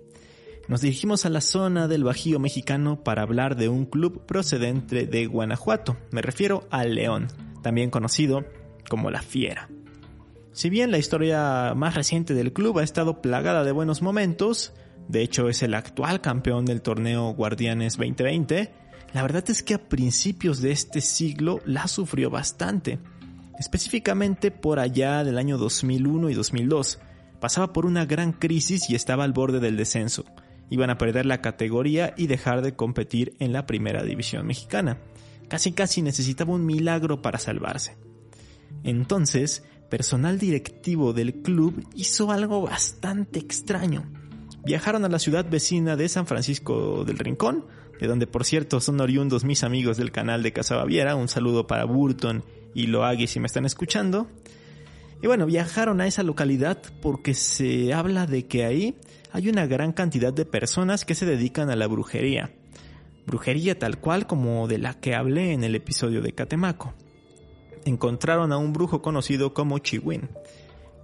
Nos 0.71 0.79
dirigimos 0.79 1.25
a 1.25 1.29
la 1.29 1.41
zona 1.41 1.89
del 1.89 2.05
Bajío 2.05 2.39
mexicano 2.39 3.03
para 3.03 3.23
hablar 3.23 3.57
de 3.57 3.67
un 3.67 3.85
club 3.85 4.25
procedente 4.25 5.05
de 5.05 5.25
Guanajuato. 5.25 5.97
Me 6.11 6.21
refiero 6.21 6.65
al 6.71 6.95
León, 6.95 7.27
también 7.61 7.89
conocido 7.89 8.45
como 8.89 9.11
la 9.11 9.21
Fiera. 9.21 9.67
Si 10.53 10.69
bien 10.69 10.89
la 10.89 10.97
historia 10.97 11.73
más 11.75 11.95
reciente 11.95 12.33
del 12.33 12.53
club 12.53 12.79
ha 12.79 12.83
estado 12.83 13.21
plagada 13.21 13.65
de 13.65 13.73
buenos 13.73 14.01
momentos, 14.01 14.71
de 15.09 15.21
hecho 15.23 15.49
es 15.49 15.61
el 15.61 15.73
actual 15.73 16.21
campeón 16.21 16.63
del 16.63 16.81
torneo 16.81 17.33
Guardianes 17.33 17.97
2020, 17.97 18.71
la 19.13 19.21
verdad 19.23 19.43
es 19.49 19.63
que 19.63 19.73
a 19.73 19.89
principios 19.89 20.61
de 20.61 20.71
este 20.71 21.01
siglo 21.01 21.59
la 21.65 21.89
sufrió 21.89 22.29
bastante, 22.29 22.97
específicamente 23.59 24.51
por 24.51 24.79
allá 24.79 25.25
del 25.25 25.37
año 25.37 25.57
2001 25.57 26.29
y 26.29 26.33
2002. 26.33 26.99
Pasaba 27.41 27.73
por 27.73 27.85
una 27.85 28.05
gran 28.05 28.31
crisis 28.31 28.89
y 28.89 28.95
estaba 28.95 29.25
al 29.25 29.33
borde 29.33 29.59
del 29.59 29.75
descenso 29.75 30.23
iban 30.71 30.89
a 30.89 30.97
perder 30.97 31.25
la 31.27 31.41
categoría 31.41 32.15
y 32.17 32.25
dejar 32.27 32.61
de 32.61 32.75
competir 32.75 33.35
en 33.39 33.51
la 33.51 33.67
primera 33.67 34.03
división 34.03 34.47
mexicana. 34.47 34.97
Casi 35.49 35.73
casi 35.73 36.01
necesitaba 36.01 36.53
un 36.53 36.65
milagro 36.65 37.21
para 37.21 37.39
salvarse. 37.39 37.97
Entonces, 38.83 39.63
personal 39.89 40.39
directivo 40.39 41.11
del 41.11 41.41
club 41.41 41.85
hizo 41.93 42.31
algo 42.31 42.61
bastante 42.61 43.37
extraño. 43.37 44.09
Viajaron 44.63 45.03
a 45.03 45.09
la 45.09 45.19
ciudad 45.19 45.45
vecina 45.49 45.97
de 45.97 46.07
San 46.07 46.25
Francisco 46.25 47.03
del 47.03 47.17
Rincón, 47.17 47.65
de 47.99 48.07
donde 48.07 48.25
por 48.25 48.45
cierto 48.45 48.79
son 48.79 49.01
oriundos 49.01 49.43
mis 49.43 49.65
amigos 49.65 49.97
del 49.97 50.13
canal 50.13 50.41
de 50.41 50.53
Casa 50.53 50.77
Baviera, 50.77 51.15
un 51.15 51.27
saludo 51.27 51.67
para 51.67 51.83
Burton 51.83 52.45
y 52.73 52.87
Loagui 52.87 53.27
si 53.27 53.41
me 53.41 53.47
están 53.47 53.65
escuchando. 53.65 54.29
Y 55.21 55.27
bueno, 55.27 55.45
viajaron 55.45 55.99
a 55.99 56.07
esa 56.07 56.23
localidad 56.23 56.81
porque 57.01 57.33
se 57.33 57.93
habla 57.93 58.25
de 58.25 58.47
que 58.47 58.63
ahí 58.63 58.95
hay 59.33 59.49
una 59.49 59.65
gran 59.65 59.93
cantidad 59.93 60.33
de 60.33 60.45
personas 60.45 61.05
que 61.05 61.15
se 61.15 61.25
dedican 61.25 61.69
a 61.69 61.75
la 61.75 61.87
brujería. 61.87 62.51
Brujería 63.25 63.79
tal 63.79 63.99
cual 63.99 64.27
como 64.27 64.67
de 64.67 64.77
la 64.77 64.95
que 64.95 65.15
hablé 65.15 65.53
en 65.53 65.63
el 65.63 65.75
episodio 65.75 66.21
de 66.21 66.33
Catemaco. 66.33 66.93
Encontraron 67.85 68.51
a 68.51 68.57
un 68.57 68.73
brujo 68.73 69.01
conocido 69.01 69.53
como 69.53 69.79
Chiwin, 69.79 70.29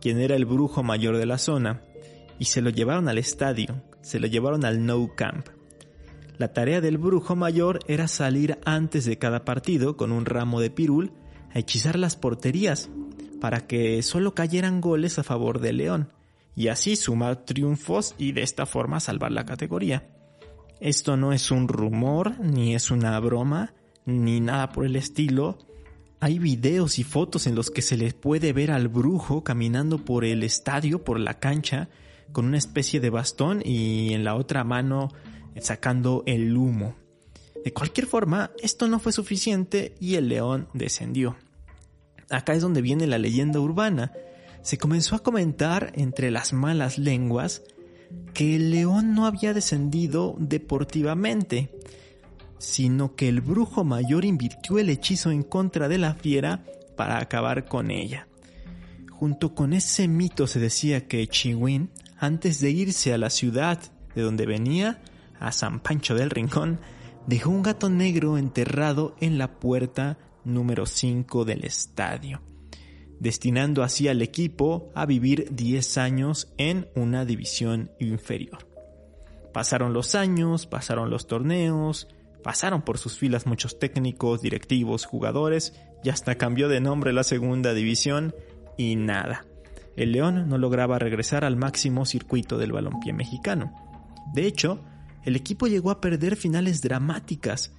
quien 0.02 0.20
era 0.20 0.36
el 0.36 0.46
brujo 0.46 0.84
mayor 0.84 1.18
de 1.18 1.26
la 1.26 1.38
zona, 1.38 1.82
y 2.38 2.46
se 2.46 2.62
lo 2.62 2.70
llevaron 2.70 3.08
al 3.08 3.18
estadio, 3.18 3.82
se 4.02 4.20
lo 4.20 4.28
llevaron 4.28 4.66
al 4.66 4.86
No 4.86 5.16
Camp. 5.16 5.48
La 6.38 6.54
tarea 6.54 6.82
del 6.82 6.98
brujo 6.98 7.36
mayor 7.36 7.80
era 7.88 8.08
salir 8.08 8.60
antes 8.66 9.06
de 9.06 9.18
cada 9.18 9.44
partido 9.46 9.98
con 9.98 10.12
un 10.12 10.26
ramo 10.26 10.60
de 10.60 10.70
pirul 10.70 11.14
a 11.54 11.60
hechizar 11.60 11.98
las 11.98 12.16
porterías 12.16 12.90
para 13.42 13.66
que 13.66 14.04
solo 14.04 14.36
cayeran 14.36 14.82
goles 14.82 15.18
a 15.18 15.24
favor 15.24 15.60
de 15.60 15.74
León 15.74 16.17
y 16.58 16.70
así 16.70 16.96
sumar 16.96 17.46
triunfos 17.46 18.16
y 18.18 18.32
de 18.32 18.42
esta 18.42 18.66
forma 18.66 19.00
salvar 19.00 19.32
la 19.32 19.46
categoría. 19.46 20.10
Esto 20.80 21.16
no 21.16 21.32
es 21.32 21.52
un 21.52 21.68
rumor, 21.68 22.40
ni 22.40 22.74
es 22.74 22.90
una 22.90 23.20
broma, 23.20 23.76
ni 24.06 24.40
nada 24.40 24.72
por 24.72 24.88
el 24.88 24.96
estilo. 24.96 25.60
Hay 26.20 26.40
videos 26.40 26.98
y 26.98 27.04
fotos 27.04 27.46
en 27.46 27.54
los 27.54 27.70
que 27.70 27.84
se 27.84 27.96
le 27.96 28.12
puede 28.12 28.54
ver 28.54 28.72
al 28.72 28.88
brujo 28.88 29.44
caminando 29.44 30.04
por 30.04 30.26
el 30.26 30.42
estadio, 30.42 31.04
por 31.04 31.20
la 31.20 31.36
cancha, 31.36 31.90
con 32.32 32.46
una 32.46 32.58
especie 32.58 33.00
de 33.00 33.12
bastón 33.12 33.62
y 33.64 34.16
en 34.16 34.24
la 34.24 34.34
otra 34.34 34.64
mano 34.64 35.10
sacando 35.62 36.24
el 36.26 36.58
humo. 36.58 36.96
De 37.64 37.72
cualquier 37.72 38.08
forma, 38.08 38.50
esto 38.64 38.88
no 38.88 39.00
fue 39.00 39.12
suficiente 39.12 39.94
y 40.00 40.16
el 40.16 40.28
león 40.28 40.70
descendió. 40.74 41.36
Acá 42.32 42.54
es 42.54 42.64
donde 42.64 42.82
viene 42.82 43.06
la 43.06 43.20
leyenda 43.20 43.60
urbana, 43.60 44.12
se 44.68 44.78
comenzó 44.78 45.16
a 45.16 45.20
comentar 45.20 45.94
entre 45.96 46.30
las 46.30 46.52
malas 46.52 46.98
lenguas 46.98 47.62
que 48.34 48.58
el 48.58 48.70
león 48.70 49.16
no 49.16 49.26
había 49.26 49.54
descendido 49.54 50.36
deportivamente, 50.40 51.72
sino 52.58 53.16
que 53.16 53.30
el 53.30 53.40
brujo 53.40 53.86
mayor 53.86 54.26
invirtió 54.26 54.78
el 54.78 54.90
hechizo 54.90 55.32
en 55.32 55.44
contra 55.44 55.88
de 55.88 56.00
la 56.00 56.16
fiera 56.16 56.66
para 56.98 57.18
acabar 57.20 57.64
con 57.64 57.92
ella. 57.92 58.28
Junto 59.10 59.56
con 59.56 59.72
ese 59.72 60.10
mito 60.10 60.48
se 60.48 60.60
decía 60.60 61.08
que 61.08 61.26
Chiwin, 61.28 61.90
antes 62.18 62.60
de 62.60 62.72
irse 62.72 63.14
a 63.14 63.18
la 63.18 63.30
ciudad 63.30 63.80
de 64.16 64.22
donde 64.22 64.46
venía, 64.46 65.02
a 65.40 65.54
San 65.54 65.80
Pancho 65.80 66.14
del 66.14 66.30
Rincón, 66.30 66.82
dejó 67.26 67.52
un 67.52 67.62
gato 67.62 67.90
negro 67.90 68.38
enterrado 68.38 69.16
en 69.22 69.38
la 69.38 69.62
puerta 69.62 70.18
número 70.44 70.86
5 70.86 71.46
del 71.46 71.64
estadio, 71.64 72.42
destinando 73.20 73.84
así 73.84 74.08
al 74.08 74.22
equipo 74.22 74.90
a 74.96 75.06
vivir 75.06 75.48
10 75.52 75.98
años 75.98 76.54
en 76.58 76.88
una 76.96 77.26
división 77.26 77.92
inferior. 78.00 78.68
Pasaron 79.54 79.94
los 79.94 80.16
años, 80.16 80.68
pasaron 80.68 81.10
los 81.10 81.28
torneos, 81.28 82.08
pasaron 82.44 82.82
por 82.82 82.98
sus 82.98 83.18
filas 83.18 83.48
muchos 83.48 83.80
técnicos, 83.80 84.42
directivos, 84.42 85.06
jugadores, 85.06 85.74
y 86.04 86.10
hasta 86.10 86.36
cambió 86.36 86.70
de 86.70 86.80
nombre 86.80 87.12
la 87.12 87.24
segunda 87.24 87.74
división 87.74 88.36
y 88.78 88.96
nada. 88.96 89.46
El 89.96 90.12
León 90.12 90.48
no 90.48 90.60
lograba 90.60 91.00
regresar 91.00 91.44
al 91.44 91.58
máximo 91.58 92.06
circuito 92.06 92.58
del 92.60 92.72
balompié 92.72 93.14
mexicano. 93.14 93.74
De 94.34 94.46
hecho, 94.46 94.84
el 95.24 95.36
equipo 95.36 95.68
llegó 95.68 95.90
a 95.90 96.00
perder 96.00 96.36
finales 96.36 96.82
dramáticas. 96.82 97.74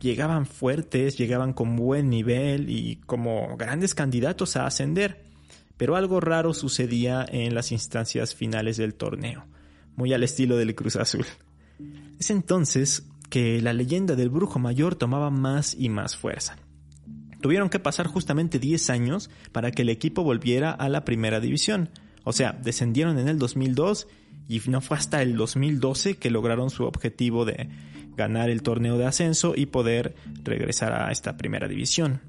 Llegaban 0.00 0.46
fuertes, 0.46 1.18
llegaban 1.18 1.52
con 1.52 1.76
buen 1.76 2.08
nivel 2.08 2.70
y 2.70 2.96
como 3.06 3.56
grandes 3.56 3.94
candidatos 3.94 4.56
a 4.56 4.66
ascender. 4.66 5.24
Pero 5.76 5.96
algo 5.96 6.20
raro 6.20 6.54
sucedía 6.54 7.24
en 7.28 7.54
las 7.54 7.72
instancias 7.72 8.34
finales 8.34 8.76
del 8.76 8.94
torneo, 8.94 9.46
muy 9.96 10.12
al 10.12 10.24
estilo 10.24 10.56
del 10.56 10.74
Cruz 10.74 10.96
Azul. 10.96 11.26
Es 12.18 12.30
entonces 12.30 13.08
que 13.30 13.60
la 13.60 13.72
leyenda 13.72 14.16
del 14.16 14.30
brujo 14.30 14.58
mayor 14.58 14.96
tomaba 14.96 15.30
más 15.30 15.74
y 15.78 15.88
más 15.88 16.16
fuerza. 16.16 16.56
Tuvieron 17.40 17.70
que 17.70 17.78
pasar 17.78 18.08
justamente 18.08 18.58
10 18.58 18.90
años 18.90 19.30
para 19.52 19.70
que 19.70 19.82
el 19.82 19.90
equipo 19.90 20.24
volviera 20.24 20.72
a 20.72 20.88
la 20.88 21.04
primera 21.04 21.38
división. 21.38 21.90
O 22.24 22.32
sea, 22.32 22.52
descendieron 22.52 23.18
en 23.18 23.28
el 23.28 23.38
2002 23.38 24.08
y 24.48 24.62
no 24.68 24.80
fue 24.80 24.96
hasta 24.96 25.22
el 25.22 25.36
2012 25.36 26.16
que 26.16 26.30
lograron 26.30 26.70
su 26.70 26.84
objetivo 26.84 27.44
de 27.44 27.68
ganar 28.16 28.50
el 28.50 28.62
torneo 28.62 28.98
de 28.98 29.06
ascenso 29.06 29.52
y 29.54 29.66
poder 29.66 30.16
regresar 30.42 30.92
a 30.92 31.12
esta 31.12 31.36
primera 31.36 31.68
división. 31.68 32.20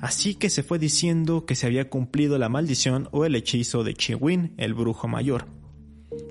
Así 0.00 0.34
que 0.34 0.48
se 0.48 0.62
fue 0.62 0.78
diciendo 0.78 1.44
que 1.44 1.54
se 1.54 1.66
había 1.66 1.90
cumplido 1.90 2.38
la 2.38 2.48
maldición 2.48 3.08
o 3.12 3.24
el 3.26 3.34
hechizo 3.34 3.84
de 3.84 3.94
Chiwin, 3.94 4.54
el 4.56 4.72
brujo 4.74 5.06
mayor. 5.06 5.46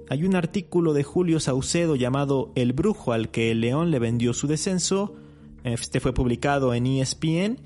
Hay 0.10 0.24
un 0.24 0.36
artículo 0.36 0.93
de 0.93 1.03
Julio 1.03 1.39
Saucedo 1.39 1.96
llamado 1.96 2.51
El 2.55 2.74
brujo 2.74 3.13
al 3.13 3.29
que 3.29 3.51
el 3.51 3.62
león 3.62 3.91
le 3.91 4.00
vendió 4.00 4.34
su 4.34 4.48
descenso. 4.48 5.15
Este 5.63 6.00
fue 6.00 6.13
publicado 6.13 6.74
en 6.74 6.88
ESPN 6.88 7.60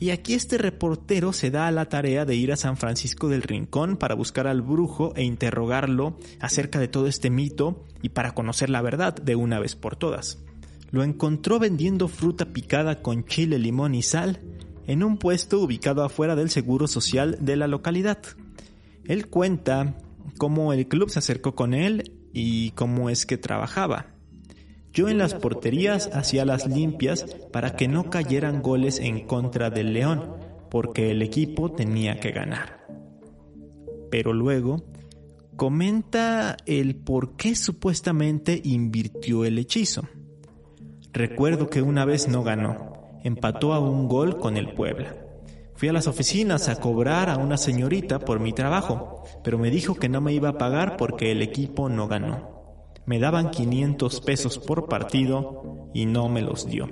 y 0.00 0.10
aquí 0.10 0.32
este 0.32 0.56
reportero 0.56 1.34
se 1.34 1.50
da 1.50 1.66
a 1.66 1.70
la 1.70 1.84
tarea 1.90 2.24
de 2.24 2.34
ir 2.34 2.52
a 2.52 2.56
San 2.56 2.78
Francisco 2.78 3.28
del 3.28 3.42
Rincón 3.42 3.98
para 3.98 4.14
buscar 4.14 4.46
al 4.46 4.62
brujo 4.62 5.12
e 5.14 5.22
interrogarlo 5.22 6.16
acerca 6.40 6.78
de 6.78 6.88
todo 6.88 7.06
este 7.06 7.28
mito 7.28 7.84
y 8.00 8.08
para 8.08 8.32
conocer 8.32 8.70
la 8.70 8.80
verdad 8.80 9.14
de 9.14 9.36
una 9.36 9.60
vez 9.60 9.76
por 9.76 9.96
todas. 9.96 10.42
Lo 10.90 11.04
encontró 11.04 11.58
vendiendo 11.58 12.08
fruta 12.08 12.46
picada 12.46 13.02
con 13.02 13.26
chile, 13.26 13.58
limón 13.58 13.94
y 13.94 14.00
sal 14.02 14.40
en 14.86 15.04
un 15.04 15.18
puesto 15.18 15.60
ubicado 15.60 16.02
afuera 16.02 16.34
del 16.34 16.48
Seguro 16.48 16.88
Social 16.88 17.36
de 17.38 17.56
la 17.56 17.68
localidad. 17.68 18.22
Él 19.04 19.28
cuenta 19.28 19.98
cómo 20.38 20.72
el 20.72 20.88
club 20.88 21.10
se 21.10 21.18
acercó 21.18 21.54
con 21.54 21.74
él 21.74 22.14
y 22.32 22.70
cómo 22.70 23.10
es 23.10 23.26
que 23.26 23.36
trabajaba. 23.36 24.06
Yo 24.92 25.08
en 25.08 25.18
las 25.18 25.34
porterías 25.34 26.10
hacía 26.12 26.44
las 26.44 26.66
limpias 26.66 27.24
para 27.52 27.76
que 27.76 27.86
no 27.86 28.10
cayeran 28.10 28.60
goles 28.62 28.98
en 28.98 29.26
contra 29.26 29.70
del 29.70 29.92
León, 29.92 30.34
porque 30.68 31.10
el 31.10 31.22
equipo 31.22 31.70
tenía 31.72 32.18
que 32.18 32.32
ganar. 32.32 32.86
Pero 34.10 34.32
luego 34.32 34.84
comenta 35.56 36.56
el 36.66 36.96
por 36.96 37.36
qué 37.36 37.54
supuestamente 37.54 38.60
invirtió 38.64 39.44
el 39.44 39.58
hechizo. 39.58 40.08
Recuerdo 41.12 41.68
que 41.68 41.82
una 41.82 42.04
vez 42.04 42.28
no 42.28 42.42
ganó, 42.42 43.18
empató 43.22 43.74
a 43.74 43.78
un 43.78 44.08
gol 44.08 44.38
con 44.38 44.56
el 44.56 44.72
Puebla. 44.72 45.14
Fui 45.74 45.88
a 45.88 45.92
las 45.92 46.06
oficinas 46.06 46.68
a 46.68 46.76
cobrar 46.76 47.30
a 47.30 47.36
una 47.36 47.56
señorita 47.56 48.18
por 48.18 48.40
mi 48.40 48.52
trabajo, 48.52 49.24
pero 49.42 49.58
me 49.58 49.70
dijo 49.70 49.94
que 49.94 50.08
no 50.08 50.20
me 50.20 50.32
iba 50.32 50.50
a 50.50 50.58
pagar 50.58 50.96
porque 50.96 51.32
el 51.32 51.42
equipo 51.42 51.88
no 51.88 52.06
ganó. 52.06 52.59
Me 53.06 53.18
daban 53.18 53.50
500 53.50 54.20
pesos 54.20 54.58
por 54.58 54.88
partido 54.88 55.90
y 55.94 56.06
no 56.06 56.28
me 56.28 56.42
los 56.42 56.66
dio. 56.66 56.88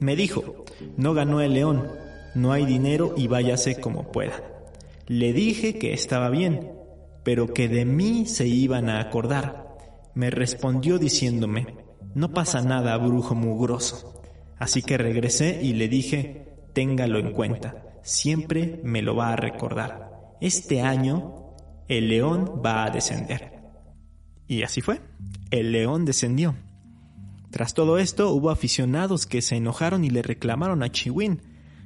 Me 0.00 0.16
dijo, 0.16 0.64
no 0.96 1.14
ganó 1.14 1.40
el 1.40 1.54
león, 1.54 1.88
no 2.34 2.52
hay 2.52 2.66
dinero 2.66 3.14
y 3.16 3.28
váyase 3.28 3.80
como 3.80 4.12
pueda. 4.12 4.42
Le 5.06 5.32
dije 5.32 5.78
que 5.78 5.92
estaba 5.92 6.30
bien, 6.30 6.72
pero 7.24 7.52
que 7.52 7.68
de 7.68 7.84
mí 7.84 8.26
se 8.26 8.46
iban 8.46 8.88
a 8.88 9.00
acordar. 9.00 9.76
Me 10.14 10.30
respondió 10.30 10.98
diciéndome, 10.98 11.76
no 12.14 12.32
pasa 12.32 12.62
nada, 12.62 12.96
brujo 12.96 13.34
mugroso. 13.34 14.22
Así 14.58 14.82
que 14.82 14.98
regresé 14.98 15.60
y 15.62 15.72
le 15.72 15.88
dije, 15.88 16.66
téngalo 16.74 17.18
en 17.18 17.32
cuenta, 17.32 17.98
siempre 18.02 18.80
me 18.84 19.02
lo 19.02 19.16
va 19.16 19.32
a 19.32 19.36
recordar. 19.36 20.36
Este 20.40 20.80
año 20.80 21.54
el 21.88 22.08
león 22.08 22.62
va 22.64 22.84
a 22.84 22.90
descender. 22.90 23.59
Y 24.50 24.64
así 24.64 24.80
fue. 24.80 25.00
El 25.52 25.70
león 25.70 26.04
descendió. 26.04 26.56
Tras 27.52 27.72
todo 27.72 27.98
esto, 27.98 28.32
hubo 28.32 28.50
aficionados 28.50 29.24
que 29.26 29.42
se 29.42 29.54
enojaron 29.54 30.04
y 30.04 30.10
le 30.10 30.22
reclamaron 30.22 30.82
a 30.82 30.90
Chiwin. 30.90 31.40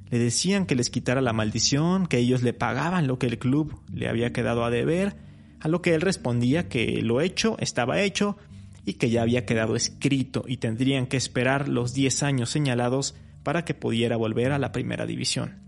Le 0.09 0.19
decían 0.19 0.65
que 0.65 0.75
les 0.75 0.89
quitara 0.89 1.21
la 1.21 1.35
maldición, 1.35 2.07
que 2.07 2.17
ellos 2.17 2.43
le 2.43 2.55
pagaban 2.55 3.07
lo 3.07 3.19
que 3.19 3.27
el 3.27 3.39
club 3.39 3.83
le 3.93 4.09
había 4.09 4.33
quedado 4.33 4.65
a 4.65 4.71
deber, 4.71 5.15
a 5.61 5.69
lo 5.69 5.83
que 5.83 5.93
él 5.93 6.01
respondía 6.01 6.71
que 6.71 7.03
lo 7.03 7.21
hecho 7.21 7.59
estaba 7.61 8.01
hecho 8.01 8.39
y 8.87 8.95
que 8.95 9.11
ya 9.11 9.21
había 9.21 9.45
quedado 9.45 9.77
escrito 9.77 10.47
y 10.49 10.57
tendrían 10.57 11.07
que 11.07 11.19
esperar 11.19 11.69
los 11.69 11.93
10 11.93 12.23
años 12.23 12.49
señalados 12.49 13.15
para 13.43 13.67
que 13.67 13.75
pudiera 13.75 14.17
volver 14.17 14.53
a 14.53 14.59
la 14.59 14.73
primera 14.73 15.05
división. 15.05 15.59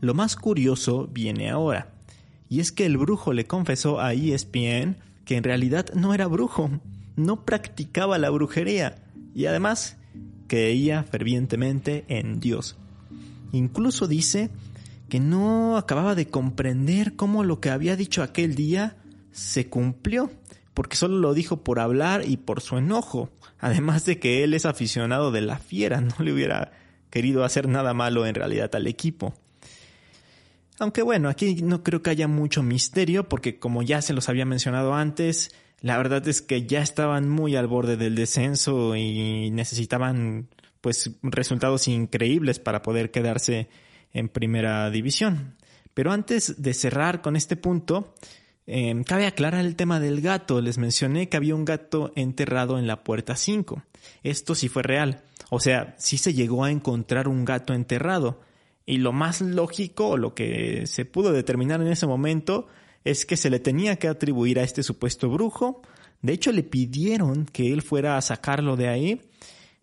Lo 0.00 0.14
más 0.14 0.36
curioso 0.36 1.08
viene 1.08 1.50
ahora, 1.50 1.90
y 2.48 2.60
es 2.60 2.70
que 2.70 2.86
el 2.86 2.98
brujo 2.98 3.32
le 3.32 3.46
confesó 3.46 4.00
a 4.00 4.12
ESPN 4.14 4.98
que 5.24 5.36
en 5.36 5.44
realidad 5.44 5.86
no 5.94 6.14
era 6.14 6.26
brujo, 6.26 6.70
no 7.16 7.44
practicaba 7.44 8.18
la 8.18 8.30
brujería 8.30 9.02
y 9.34 9.46
además 9.46 9.96
creía 10.46 11.02
fervientemente 11.02 12.04
en 12.08 12.40
Dios. 12.40 12.76
Incluso 13.52 14.06
dice 14.06 14.50
que 15.08 15.20
no 15.20 15.76
acababa 15.76 16.14
de 16.14 16.28
comprender 16.28 17.16
cómo 17.16 17.44
lo 17.44 17.60
que 17.60 17.70
había 17.70 17.96
dicho 17.96 18.22
aquel 18.22 18.54
día 18.54 18.96
se 19.30 19.68
cumplió, 19.68 20.30
porque 20.74 20.96
solo 20.96 21.18
lo 21.18 21.34
dijo 21.34 21.62
por 21.62 21.80
hablar 21.80 22.22
y 22.26 22.38
por 22.38 22.60
su 22.60 22.78
enojo, 22.78 23.30
además 23.58 24.04
de 24.04 24.18
que 24.18 24.42
él 24.42 24.54
es 24.54 24.64
aficionado 24.64 25.30
de 25.30 25.42
la 25.42 25.58
fiera, 25.58 26.00
no 26.00 26.14
le 26.18 26.32
hubiera 26.32 26.72
querido 27.10 27.44
hacer 27.44 27.68
nada 27.68 27.92
malo 27.92 28.26
en 28.26 28.34
realidad 28.34 28.74
al 28.74 28.86
equipo. 28.86 29.34
Aunque 30.78 31.02
bueno, 31.02 31.28
aquí 31.28 31.62
no 31.62 31.82
creo 31.82 32.02
que 32.02 32.10
haya 32.10 32.28
mucho 32.28 32.62
misterio 32.62 33.28
porque 33.28 33.58
como 33.58 33.82
ya 33.82 34.02
se 34.02 34.14
los 34.14 34.28
había 34.28 34.44
mencionado 34.44 34.94
antes, 34.94 35.54
la 35.80 35.96
verdad 35.96 36.26
es 36.28 36.42
que 36.42 36.66
ya 36.66 36.80
estaban 36.80 37.28
muy 37.28 37.56
al 37.56 37.66
borde 37.66 37.96
del 37.96 38.14
descenso 38.14 38.96
y 38.96 39.50
necesitaban 39.50 40.48
pues 40.80 41.10
resultados 41.22 41.88
increíbles 41.88 42.58
para 42.58 42.82
poder 42.82 43.10
quedarse 43.10 43.68
en 44.12 44.28
primera 44.28 44.90
división. 44.90 45.56
Pero 45.94 46.12
antes 46.12 46.62
de 46.62 46.74
cerrar 46.74 47.22
con 47.22 47.36
este 47.36 47.56
punto, 47.56 48.14
em, 48.66 49.04
cabe 49.04 49.26
aclarar 49.26 49.64
el 49.64 49.76
tema 49.76 50.00
del 50.00 50.20
gato. 50.20 50.60
Les 50.60 50.78
mencioné 50.78 51.28
que 51.28 51.36
había 51.36 51.54
un 51.54 51.64
gato 51.64 52.12
enterrado 52.16 52.78
en 52.78 52.86
la 52.86 53.04
puerta 53.04 53.36
5. 53.36 53.82
Esto 54.22 54.54
sí 54.54 54.68
fue 54.68 54.82
real. 54.82 55.22
O 55.50 55.60
sea, 55.60 55.94
sí 55.98 56.18
se 56.18 56.34
llegó 56.34 56.64
a 56.64 56.70
encontrar 56.70 57.28
un 57.28 57.44
gato 57.44 57.74
enterrado. 57.74 58.40
Y 58.84 58.98
lo 58.98 59.12
más 59.12 59.40
lógico, 59.40 60.08
o 60.08 60.16
lo 60.16 60.34
que 60.34 60.86
se 60.86 61.04
pudo 61.04 61.32
determinar 61.32 61.80
en 61.80 61.88
ese 61.88 62.06
momento, 62.06 62.66
es 63.04 63.26
que 63.26 63.36
se 63.36 63.50
le 63.50 63.60
tenía 63.60 63.96
que 63.96 64.08
atribuir 64.08 64.58
a 64.58 64.62
este 64.62 64.82
supuesto 64.82 65.30
brujo. 65.30 65.82
De 66.20 66.32
hecho, 66.32 66.52
le 66.52 66.62
pidieron 66.62 67.46
que 67.46 67.72
él 67.72 67.82
fuera 67.82 68.16
a 68.16 68.22
sacarlo 68.22 68.76
de 68.76 68.88
ahí, 68.88 69.20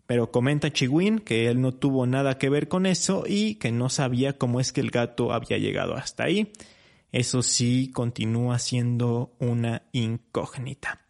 pero 0.06 0.30
comenta 0.30 0.72
Chiwin 0.72 1.20
que 1.20 1.48
él 1.48 1.60
no 1.60 1.72
tuvo 1.72 2.06
nada 2.06 2.36
que 2.38 2.48
ver 2.48 2.68
con 2.68 2.86
eso 2.86 3.24
y 3.26 3.54
que 3.56 3.70
no 3.70 3.88
sabía 3.88 4.38
cómo 4.38 4.58
es 4.58 4.72
que 4.72 4.80
el 4.80 4.90
gato 4.90 5.32
había 5.32 5.58
llegado 5.58 5.94
hasta 5.94 6.24
ahí. 6.24 6.52
Eso 7.12 7.42
sí 7.42 7.90
continúa 7.92 8.58
siendo 8.58 9.32
una 9.38 9.82
incógnita. 9.92 11.00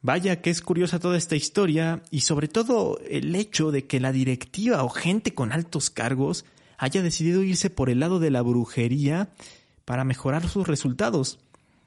Vaya 0.00 0.40
que 0.40 0.50
es 0.50 0.62
curiosa 0.62 1.00
toda 1.00 1.18
esta 1.18 1.34
historia 1.34 2.02
y 2.10 2.20
sobre 2.20 2.46
todo 2.46 3.00
el 3.08 3.34
hecho 3.34 3.72
de 3.72 3.86
que 3.86 4.00
la 4.00 4.12
directiva 4.12 4.84
o 4.84 4.88
gente 4.88 5.34
con 5.34 5.52
altos 5.52 5.90
cargos 5.90 6.44
haya 6.78 7.02
decidido 7.02 7.42
irse 7.42 7.68
por 7.68 7.90
el 7.90 8.00
lado 8.00 8.20
de 8.20 8.30
la 8.30 8.40
brujería 8.40 9.28
para 9.84 10.04
mejorar 10.04 10.48
sus 10.48 10.66
resultados, 10.66 11.40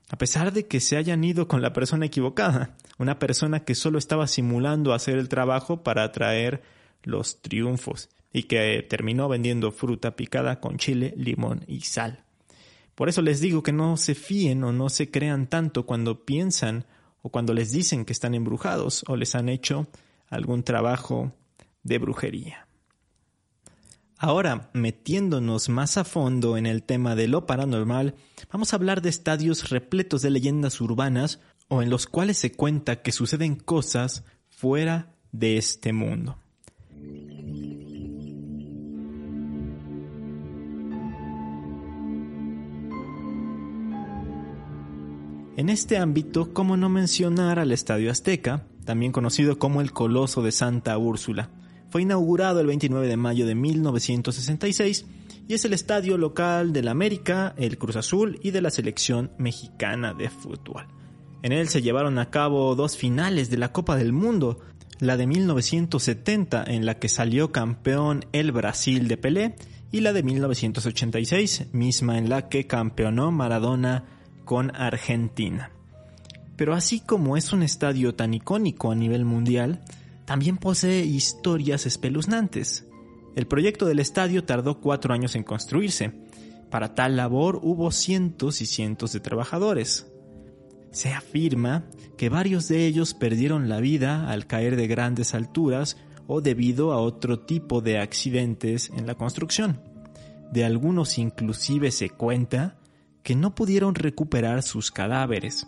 a 0.10 0.18
pesar 0.18 0.52
de 0.52 0.68
que 0.68 0.82
se 0.82 0.98
hayan 0.98 1.24
ido 1.24 1.48
con 1.48 1.62
la 1.62 1.72
persona 1.72 2.06
equivocada, 2.06 2.76
una 2.98 3.18
persona 3.18 3.62
que 3.62 3.76
solo 3.76 3.98
estaba 3.98 4.28
simulando 4.28 4.94
hacer 4.94 5.18
el 5.18 5.30
trabajo 5.30 5.84
para 5.84 6.04
atraer 6.04 6.62
los 7.04 7.42
triunfos 7.42 8.10
y 8.34 8.44
que 8.44 8.86
terminó 8.88 9.30
vendiendo 9.30 9.72
fruta 9.72 10.16
picada 10.16 10.60
con 10.60 10.78
chile, 10.78 11.14
limón 11.16 11.64
y 11.68 11.82
sal. 11.82 12.24
Por 12.96 13.08
eso 13.08 13.22
les 13.22 13.40
digo 13.40 13.64
que 13.64 13.72
no 13.72 13.98
se 13.98 14.14
fíen 14.14 14.64
o 14.64 14.74
no 14.74 14.90
se 14.90 15.10
crean 15.10 15.48
tanto 15.48 15.86
cuando 15.86 16.26
piensan 16.26 16.86
o 17.22 17.30
cuando 17.30 17.54
les 17.54 17.72
dicen 17.72 18.04
que 18.04 18.14
están 18.14 18.36
embrujados 18.36 19.06
o 19.08 19.16
les 19.16 19.36
han 19.36 19.48
hecho 19.48 19.88
algún 20.30 20.64
trabajo 20.64 21.32
de 21.84 21.98
brujería. 21.98 22.68
Ahora, 24.24 24.70
metiéndonos 24.74 25.68
más 25.70 25.98
a 25.98 26.04
fondo 26.04 26.56
en 26.56 26.68
el 26.68 26.84
tema 26.84 27.16
de 27.16 27.28
lo 27.28 27.48
paranormal, 27.48 28.14
vamos 28.52 28.72
a 28.72 28.76
hablar 28.76 29.02
de 29.02 29.10
estadios 29.10 29.72
repletos 29.72 30.22
de 30.22 30.30
leyendas 30.30 30.80
urbanas 30.80 31.40
o 31.70 31.82
en 31.82 31.90
los 31.90 32.06
cuales 32.06 32.38
se 32.38 32.52
cuenta 32.52 33.02
que 33.02 33.12
suceden 33.12 33.56
cosas 33.56 34.24
fuera 34.48 35.16
de 35.32 35.58
este 35.58 35.92
mundo. 35.92 36.38
En 45.58 45.70
este 45.70 45.98
ámbito, 45.98 46.54
¿cómo 46.54 46.78
no 46.78 46.90
mencionar 46.90 47.58
al 47.58 47.72
Estadio 47.72 48.12
Azteca, 48.12 48.68
también 48.86 49.12
conocido 49.12 49.58
como 49.58 49.82
el 49.82 49.92
Coloso 49.94 50.44
de 50.44 50.52
Santa 50.52 50.96
Úrsula? 51.00 51.50
Fue 51.92 52.04
inaugurado 52.04 52.62
el 52.62 52.68
29 52.68 53.06
de 53.06 53.18
mayo 53.18 53.46
de 53.46 53.54
1966 53.54 55.06
y 55.50 55.54
es 55.54 55.66
el 55.66 55.74
estadio 55.74 56.18
local 56.18 56.72
del 56.72 56.88
América, 56.88 57.54
el 57.58 57.78
Cruz 57.78 57.98
Azul 57.98 58.40
y 58.42 58.52
de 58.52 58.62
la 58.62 58.72
selección 58.72 59.32
mexicana 59.38 60.14
de 60.14 60.30
fútbol. 60.30 60.88
En 61.44 61.52
él 61.52 61.68
se 61.68 61.82
llevaron 61.82 62.18
a 62.18 62.30
cabo 62.30 62.76
dos 62.76 62.96
finales 62.96 63.50
de 63.50 63.58
la 63.58 63.74
Copa 63.74 63.98
del 63.98 64.14
Mundo, 64.14 64.62
la 65.00 65.18
de 65.18 65.28
1970 65.28 66.64
en 66.64 66.86
la 66.86 66.98
que 66.98 67.10
salió 67.10 67.52
campeón 67.52 68.24
el 68.32 68.54
Brasil 68.54 69.10
de 69.10 69.18
Pelé 69.18 69.56
y 69.92 70.00
la 70.00 70.14
de 70.14 70.24
1986, 70.24 71.74
misma 71.74 72.18
en 72.18 72.30
la 72.30 72.48
que 72.48 72.68
campeonó 72.68 73.34
Maradona 73.34 74.06
con 74.46 74.74
Argentina. 74.74 75.72
Pero 76.56 76.74
así 76.74 77.02
como 77.02 77.36
es 77.36 77.52
un 77.52 77.64
estadio 77.64 78.16
tan 78.16 78.34
icónico 78.34 78.94
a 78.94 78.96
nivel 78.96 79.26
mundial, 79.26 79.82
también 80.32 80.56
posee 80.56 81.04
historias 81.04 81.86
espeluznantes. 81.86 82.88
El 83.36 83.48
proyecto 83.48 83.86
del 83.86 84.00
estadio 84.00 84.46
tardó 84.46 84.80
cuatro 84.80 85.14
años 85.14 85.36
en 85.36 85.44
construirse. 85.44 86.14
Para 86.70 86.96
tal 86.96 87.18
labor 87.18 87.60
hubo 87.62 87.92
cientos 87.92 88.62
y 88.62 88.66
cientos 88.66 89.12
de 89.12 89.20
trabajadores. 89.20 90.10
Se 90.92 91.12
afirma 91.12 91.84
que 92.18 92.30
varios 92.30 92.70
de 92.70 92.86
ellos 92.86 93.14
perdieron 93.14 93.68
la 93.68 93.82
vida 93.82 94.32
al 94.32 94.48
caer 94.48 94.78
de 94.78 94.88
grandes 94.88 95.36
alturas 95.36 95.98
o 96.28 96.40
debido 96.40 96.94
a 96.94 97.02
otro 97.02 97.42
tipo 97.42 97.82
de 97.82 98.00
accidentes 98.00 98.90
en 98.96 99.08
la 99.08 99.16
construcción. 99.16 99.82
De 100.50 100.64
algunos 100.64 101.18
inclusive 101.18 101.92
se 101.92 102.10
cuenta 102.10 102.78
que 103.22 103.36
no 103.36 103.54
pudieron 103.54 103.96
recuperar 103.96 104.64
sus 104.64 104.92
cadáveres. 104.92 105.68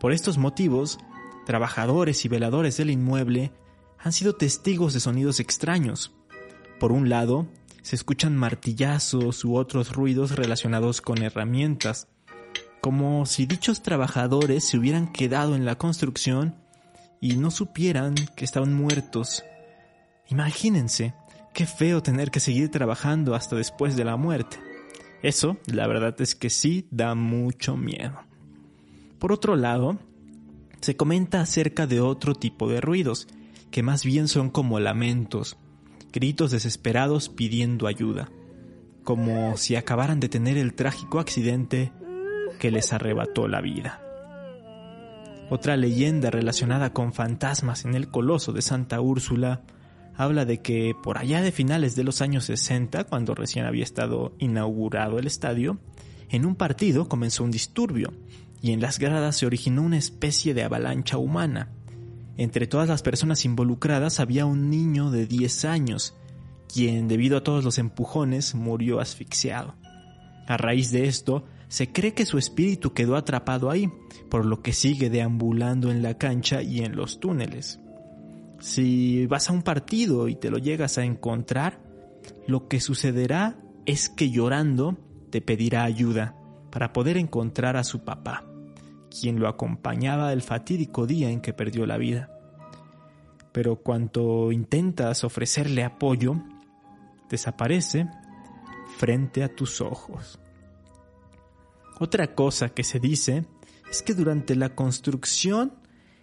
Por 0.00 0.12
estos 0.12 0.38
motivos, 0.38 0.98
trabajadores 1.46 2.24
y 2.24 2.28
veladores 2.28 2.76
del 2.76 2.90
inmueble 2.90 3.52
han 4.02 4.12
sido 4.12 4.34
testigos 4.34 4.94
de 4.94 5.00
sonidos 5.00 5.40
extraños. 5.40 6.12
Por 6.78 6.92
un 6.92 7.08
lado, 7.08 7.46
se 7.82 7.96
escuchan 7.96 8.36
martillazos 8.36 9.44
u 9.44 9.56
otros 9.56 9.92
ruidos 9.92 10.36
relacionados 10.36 11.00
con 11.00 11.22
herramientas, 11.22 12.08
como 12.80 13.26
si 13.26 13.44
dichos 13.44 13.82
trabajadores 13.82 14.64
se 14.64 14.78
hubieran 14.78 15.12
quedado 15.12 15.54
en 15.54 15.66
la 15.66 15.76
construcción 15.76 16.56
y 17.20 17.36
no 17.36 17.50
supieran 17.50 18.14
que 18.36 18.46
estaban 18.46 18.72
muertos. 18.72 19.44
Imagínense, 20.28 21.12
qué 21.52 21.66
feo 21.66 22.02
tener 22.02 22.30
que 22.30 22.40
seguir 22.40 22.70
trabajando 22.70 23.34
hasta 23.34 23.56
después 23.56 23.96
de 23.96 24.04
la 24.04 24.16
muerte. 24.16 24.58
Eso, 25.22 25.58
la 25.66 25.86
verdad 25.86 26.18
es 26.22 26.34
que 26.34 26.48
sí 26.48 26.88
da 26.90 27.14
mucho 27.14 27.76
miedo. 27.76 28.18
Por 29.18 29.32
otro 29.32 29.56
lado, 29.56 29.98
se 30.80 30.96
comenta 30.96 31.42
acerca 31.42 31.86
de 31.86 32.00
otro 32.00 32.34
tipo 32.34 32.66
de 32.70 32.80
ruidos, 32.80 33.28
que 33.70 33.82
más 33.82 34.04
bien 34.04 34.28
son 34.28 34.50
como 34.50 34.80
lamentos, 34.80 35.56
gritos 36.12 36.50
desesperados 36.50 37.28
pidiendo 37.28 37.86
ayuda, 37.86 38.30
como 39.04 39.56
si 39.56 39.76
acabaran 39.76 40.20
de 40.20 40.28
tener 40.28 40.56
el 40.58 40.74
trágico 40.74 41.20
accidente 41.20 41.92
que 42.58 42.70
les 42.70 42.92
arrebató 42.92 43.48
la 43.48 43.60
vida. 43.60 44.02
Otra 45.50 45.76
leyenda 45.76 46.30
relacionada 46.30 46.92
con 46.92 47.12
fantasmas 47.12 47.84
en 47.84 47.94
el 47.94 48.08
Coloso 48.08 48.52
de 48.52 48.62
Santa 48.62 49.00
Úrsula 49.00 49.62
habla 50.14 50.44
de 50.44 50.60
que 50.60 50.94
por 51.02 51.18
allá 51.18 51.40
de 51.40 51.50
finales 51.50 51.96
de 51.96 52.04
los 52.04 52.20
años 52.20 52.44
60, 52.44 53.04
cuando 53.04 53.34
recién 53.34 53.64
había 53.64 53.82
estado 53.82 54.34
inaugurado 54.38 55.18
el 55.18 55.26
estadio, 55.26 55.80
en 56.28 56.46
un 56.46 56.54
partido 56.54 57.08
comenzó 57.08 57.42
un 57.42 57.50
disturbio 57.50 58.12
y 58.62 58.72
en 58.72 58.80
las 58.80 58.98
gradas 58.98 59.36
se 59.36 59.46
originó 59.46 59.82
una 59.82 59.98
especie 59.98 60.54
de 60.54 60.62
avalancha 60.62 61.18
humana. 61.18 61.70
Entre 62.40 62.66
todas 62.66 62.88
las 62.88 63.02
personas 63.02 63.44
involucradas 63.44 64.18
había 64.18 64.46
un 64.46 64.70
niño 64.70 65.10
de 65.10 65.26
10 65.26 65.66
años, 65.66 66.16
quien 66.72 67.06
debido 67.06 67.36
a 67.36 67.44
todos 67.44 67.62
los 67.62 67.76
empujones 67.76 68.54
murió 68.54 68.98
asfixiado. 68.98 69.74
A 70.46 70.56
raíz 70.56 70.90
de 70.90 71.06
esto, 71.06 71.44
se 71.68 71.92
cree 71.92 72.14
que 72.14 72.24
su 72.24 72.38
espíritu 72.38 72.94
quedó 72.94 73.16
atrapado 73.16 73.70
ahí, 73.70 73.92
por 74.30 74.46
lo 74.46 74.62
que 74.62 74.72
sigue 74.72 75.10
deambulando 75.10 75.90
en 75.90 76.02
la 76.02 76.16
cancha 76.16 76.62
y 76.62 76.80
en 76.80 76.96
los 76.96 77.20
túneles. 77.20 77.78
Si 78.58 79.26
vas 79.26 79.50
a 79.50 79.52
un 79.52 79.60
partido 79.60 80.26
y 80.26 80.34
te 80.34 80.50
lo 80.50 80.56
llegas 80.56 80.96
a 80.96 81.04
encontrar, 81.04 81.82
lo 82.46 82.68
que 82.68 82.80
sucederá 82.80 83.58
es 83.84 84.08
que 84.08 84.30
llorando 84.30 84.96
te 85.28 85.42
pedirá 85.42 85.84
ayuda 85.84 86.36
para 86.72 86.94
poder 86.94 87.18
encontrar 87.18 87.76
a 87.76 87.84
su 87.84 88.02
papá, 88.02 88.49
quien 89.10 89.40
lo 89.40 89.48
acompañaba 89.48 90.32
el 90.32 90.42
fatídico 90.42 91.06
día 91.06 91.30
en 91.30 91.40
que 91.40 91.52
perdió 91.52 91.84
la 91.86 91.98
vida. 91.98 92.30
Pero 93.52 93.76
cuando 93.76 94.52
intentas 94.52 95.24
ofrecerle 95.24 95.84
apoyo, 95.84 96.36
desaparece 97.28 98.08
frente 98.96 99.42
a 99.42 99.54
tus 99.54 99.80
ojos. 99.80 100.38
Otra 101.98 102.34
cosa 102.34 102.70
que 102.70 102.84
se 102.84 103.00
dice 103.00 103.44
es 103.90 104.02
que 104.02 104.14
durante 104.14 104.54
la 104.54 104.74
construcción 104.74 105.74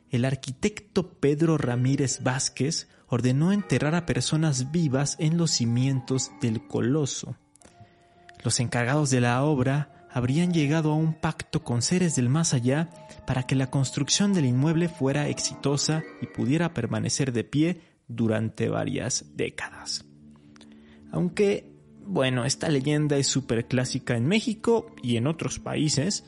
el 0.09 0.25
arquitecto 0.25 1.19
Pedro 1.19 1.57
Ramírez 1.57 2.23
Vázquez 2.23 2.87
ordenó 3.07 3.51
enterrar 3.51 3.93
a 3.93 4.05
personas 4.05 4.71
vivas 4.71 5.17
en 5.19 5.37
los 5.37 5.51
cimientos 5.51 6.31
del 6.41 6.65
coloso. 6.65 7.35
Los 8.43 8.59
encargados 8.59 9.09
de 9.09 9.21
la 9.21 9.43
obra 9.43 9.96
habrían 10.17 10.51
llegado 10.53 10.91
a 10.91 10.95
un 10.95 11.13
pacto 11.13 11.63
con 11.63 11.81
seres 11.81 12.15
del 12.15 12.29
más 12.29 12.53
allá 12.53 12.89
para 13.25 13.43
que 13.43 13.55
la 13.55 13.69
construcción 13.69 14.33
del 14.33 14.45
inmueble 14.45 14.89
fuera 14.89 15.29
exitosa 15.29 16.03
y 16.21 16.27
pudiera 16.27 16.73
permanecer 16.73 17.31
de 17.31 17.43
pie 17.43 17.81
durante 18.07 18.69
varias 18.69 19.25
décadas. 19.35 20.05
Aunque, 21.11 21.71
bueno, 22.05 22.45
esta 22.45 22.69
leyenda 22.69 23.17
es 23.17 23.27
súper 23.27 23.67
clásica 23.67 24.17
en 24.17 24.27
México 24.27 24.93
y 25.01 25.17
en 25.17 25.27
otros 25.27 25.59
países, 25.59 26.23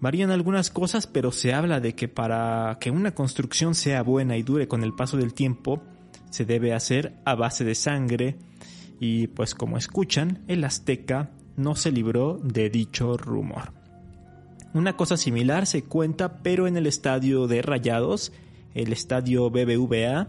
Varían 0.00 0.30
algunas 0.30 0.70
cosas, 0.70 1.08
pero 1.08 1.32
se 1.32 1.52
habla 1.52 1.80
de 1.80 1.94
que 1.94 2.06
para 2.06 2.78
que 2.80 2.90
una 2.90 3.14
construcción 3.14 3.74
sea 3.74 4.02
buena 4.02 4.36
y 4.36 4.44
dure 4.44 4.68
con 4.68 4.84
el 4.84 4.94
paso 4.94 5.16
del 5.16 5.34
tiempo, 5.34 5.82
se 6.30 6.44
debe 6.44 6.72
hacer 6.72 7.14
a 7.24 7.34
base 7.34 7.64
de 7.64 7.74
sangre 7.74 8.36
y 9.00 9.26
pues 9.28 9.54
como 9.56 9.76
escuchan, 9.76 10.44
el 10.46 10.62
azteca 10.62 11.30
no 11.58 11.74
se 11.74 11.92
libró 11.92 12.40
de 12.42 12.70
dicho 12.70 13.16
rumor. 13.16 13.72
Una 14.72 14.96
cosa 14.96 15.16
similar 15.16 15.66
se 15.66 15.82
cuenta 15.82 16.38
pero 16.38 16.66
en 16.66 16.76
el 16.76 16.86
estadio 16.86 17.46
de 17.46 17.62
Rayados, 17.62 18.32
el 18.74 18.92
estadio 18.92 19.50
BBVA, 19.50 20.28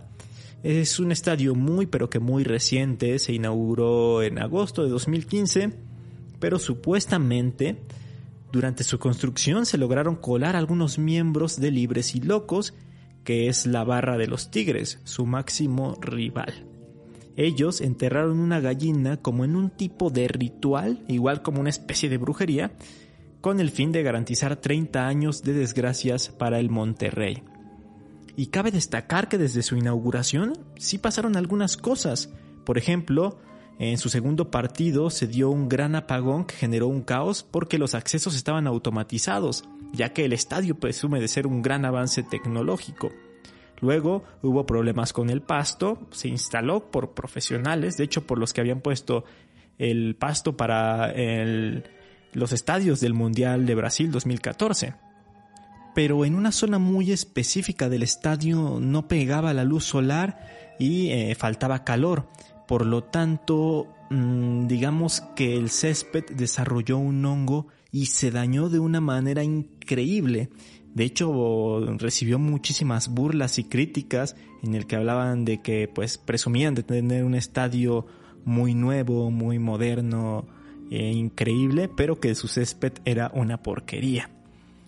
es 0.63 0.99
un 0.99 1.11
estadio 1.11 1.55
muy 1.55 1.85
pero 1.85 2.09
que 2.09 2.19
muy 2.19 2.43
reciente, 2.43 3.19
se 3.19 3.33
inauguró 3.33 4.23
en 4.23 4.39
agosto 4.39 4.83
de 4.83 4.89
2015, 4.89 5.71
pero 6.39 6.57
supuestamente 6.57 7.77
durante 8.51 8.83
su 8.83 8.97
construcción 8.97 9.65
se 9.65 9.77
lograron 9.77 10.15
colar 10.15 10.55
algunos 10.55 10.97
miembros 10.97 11.59
de 11.59 11.69
Libres 11.71 12.15
y 12.15 12.21
Locos, 12.21 12.73
que 13.23 13.47
es 13.47 13.67
la 13.67 13.83
barra 13.83 14.17
de 14.17 14.27
los 14.27 14.49
Tigres, 14.49 14.99
su 15.03 15.27
máximo 15.27 15.95
rival. 16.01 16.65
Ellos 17.39 17.79
enterraron 17.79 18.37
una 18.37 18.59
gallina 18.59 19.15
como 19.15 19.45
en 19.45 19.55
un 19.55 19.69
tipo 19.69 20.09
de 20.09 20.27
ritual, 20.27 21.05
igual 21.07 21.41
como 21.41 21.61
una 21.61 21.69
especie 21.69 22.09
de 22.09 22.17
brujería, 22.17 22.73
con 23.39 23.61
el 23.61 23.71
fin 23.71 23.93
de 23.93 24.03
garantizar 24.03 24.57
30 24.57 25.07
años 25.07 25.41
de 25.41 25.53
desgracias 25.53 26.27
para 26.27 26.59
el 26.59 26.69
Monterrey. 26.69 27.41
Y 28.35 28.47
cabe 28.47 28.71
destacar 28.71 29.29
que 29.29 29.37
desde 29.37 29.61
su 29.61 29.77
inauguración 29.77 30.51
sí 30.75 30.97
pasaron 30.97 31.37
algunas 31.37 31.77
cosas. 31.77 32.29
Por 32.65 32.77
ejemplo, 32.77 33.39
en 33.79 33.97
su 33.99 34.09
segundo 34.09 34.51
partido 34.51 35.09
se 35.09 35.25
dio 35.25 35.49
un 35.49 35.69
gran 35.69 35.95
apagón 35.95 36.43
que 36.43 36.55
generó 36.55 36.89
un 36.89 37.03
caos 37.03 37.43
porque 37.49 37.77
los 37.77 37.95
accesos 37.95 38.35
estaban 38.35 38.67
automatizados, 38.67 39.63
ya 39.93 40.11
que 40.11 40.25
el 40.25 40.33
estadio 40.33 40.77
presume 40.77 41.21
de 41.21 41.29
ser 41.29 41.47
un 41.47 41.61
gran 41.61 41.85
avance 41.85 42.21
tecnológico. 42.21 43.11
Luego 43.81 44.23
hubo 44.41 44.65
problemas 44.65 45.13
con 45.13 45.29
el 45.29 45.41
pasto, 45.41 46.07
se 46.11 46.27
instaló 46.27 46.91
por 46.91 47.13
profesionales, 47.13 47.97
de 47.97 48.03
hecho 48.03 48.25
por 48.25 48.37
los 48.37 48.53
que 48.53 48.61
habían 48.61 48.81
puesto 48.81 49.23
el 49.77 50.15
pasto 50.15 50.57
para 50.57 51.13
los 52.33 52.51
estadios 52.51 52.99
del 52.99 53.13
Mundial 53.13 53.65
de 53.65 53.75
Brasil 53.75 54.11
2014. 54.11 54.93
pero 55.95 56.23
en 56.23 56.35
una 56.35 56.51
zona 56.53 56.77
muy 56.77 57.11
específica 57.11 57.89
del 57.89 58.03
estadio 58.03 58.79
no 58.79 59.07
pegaba 59.07 59.53
la 59.53 59.65
luz 59.65 59.83
solar 59.83 60.75
y 60.79 61.09
eh, 61.09 61.35
faltaba 61.35 61.83
calor. 61.83 62.29
Por 62.67 62.85
lo 62.85 63.03
tanto, 63.03 63.87
mm, 64.09 64.67
digamos 64.67 65.21
que 65.35 65.57
el 65.57 65.69
césped 65.69 66.23
desarrolló 66.31 66.99
un 66.99 67.25
hongo 67.25 67.67
y 67.91 68.05
se 68.05 68.31
dañó 68.31 68.69
de 68.69 68.79
una 68.79 69.01
manera 69.01 69.43
increíble. 69.43 70.49
De 70.99 71.05
hecho, 71.05 71.79
recibió 71.97 72.39
muchísimas 72.39 73.07
burlas 73.07 73.57
y 73.57 73.63
críticas 73.63 74.35
en 74.61 74.75
el 74.75 74.85
que 74.85 74.97
hablaban 74.97 75.45
de 75.45 75.61
que 75.61 75.87
pues 75.87 76.17
presumían 76.17 76.75
de 76.75 76.83
tener 76.83 77.23
un 77.23 77.35
estadio 77.35 78.05
muy 78.43 78.73
nuevo, 78.73 79.31
muy 79.31 79.59
moderno, 79.59 80.45
e 80.91 81.13
increíble, 81.13 81.87
pero 81.87 82.19
que 82.19 82.35
su 82.35 82.49
césped 82.49 82.91
era 83.05 83.31
una 83.33 83.63
porquería. 83.63 84.29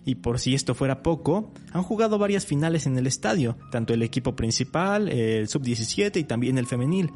Y 0.04 0.16
por 0.16 0.38
si 0.38 0.54
esto 0.54 0.74
fuera 0.74 1.02
poco, 1.02 1.50
han 1.72 1.82
jugado 1.82 2.18
varias 2.18 2.44
finales 2.44 2.84
en 2.84 2.98
el 2.98 3.06
estadio, 3.06 3.56
tanto 3.70 3.94
el 3.94 4.02
equipo 4.02 4.36
principal, 4.36 5.08
el 5.08 5.48
sub-17 5.48 6.20
y 6.20 6.24
también 6.24 6.58
el 6.58 6.66
femenil, 6.66 7.10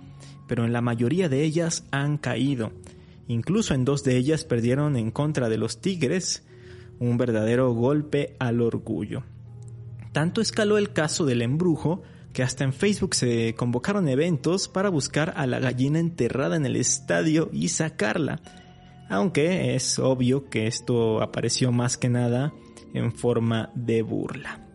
pero 0.49 0.65
en 0.65 0.73
la 0.73 0.81
mayoría 0.81 1.29
de 1.29 1.43
ellas 1.43 1.85
han 1.91 2.17
caído. 2.17 2.73
Incluso 3.29 3.75
en 3.75 3.85
dos 3.85 4.05
de 4.05 4.17
ellas 4.17 4.45
perdieron 4.45 4.97
en 4.97 5.11
contra 5.11 5.51
de 5.51 5.59
los 5.59 5.83
Tigres, 5.83 6.47
un 6.99 7.19
verdadero 7.19 7.73
golpe 7.73 8.37
al 8.39 8.61
orgullo. 8.61 9.23
Tanto 10.13 10.41
escaló 10.41 10.79
el 10.79 10.93
caso 10.93 11.27
del 11.27 11.43
embrujo 11.43 12.03
que 12.33 12.43
hasta 12.43 12.65
en 12.65 12.73
Facebook 12.73 13.15
se 13.15 13.55
convocaron 13.55 14.09
eventos 14.09 14.69
para 14.69 14.89
buscar 14.89 15.33
a 15.37 15.47
la 15.47 15.59
gallina 15.59 15.99
enterrada 15.99 16.57
en 16.57 16.67
el 16.67 16.77
estadio 16.77 17.49
y 17.53 17.69
sacarla. 17.69 18.41
Aunque 19.09 19.75
es 19.75 19.99
obvio 19.99 20.51
que 20.51 20.67
esto 20.67 21.23
apareció 21.23 21.73
más 21.73 21.97
que 21.97 22.09
nada 22.09 22.53
en 22.93 23.13
forma 23.13 23.71
de 23.75 24.03
burla. 24.03 24.67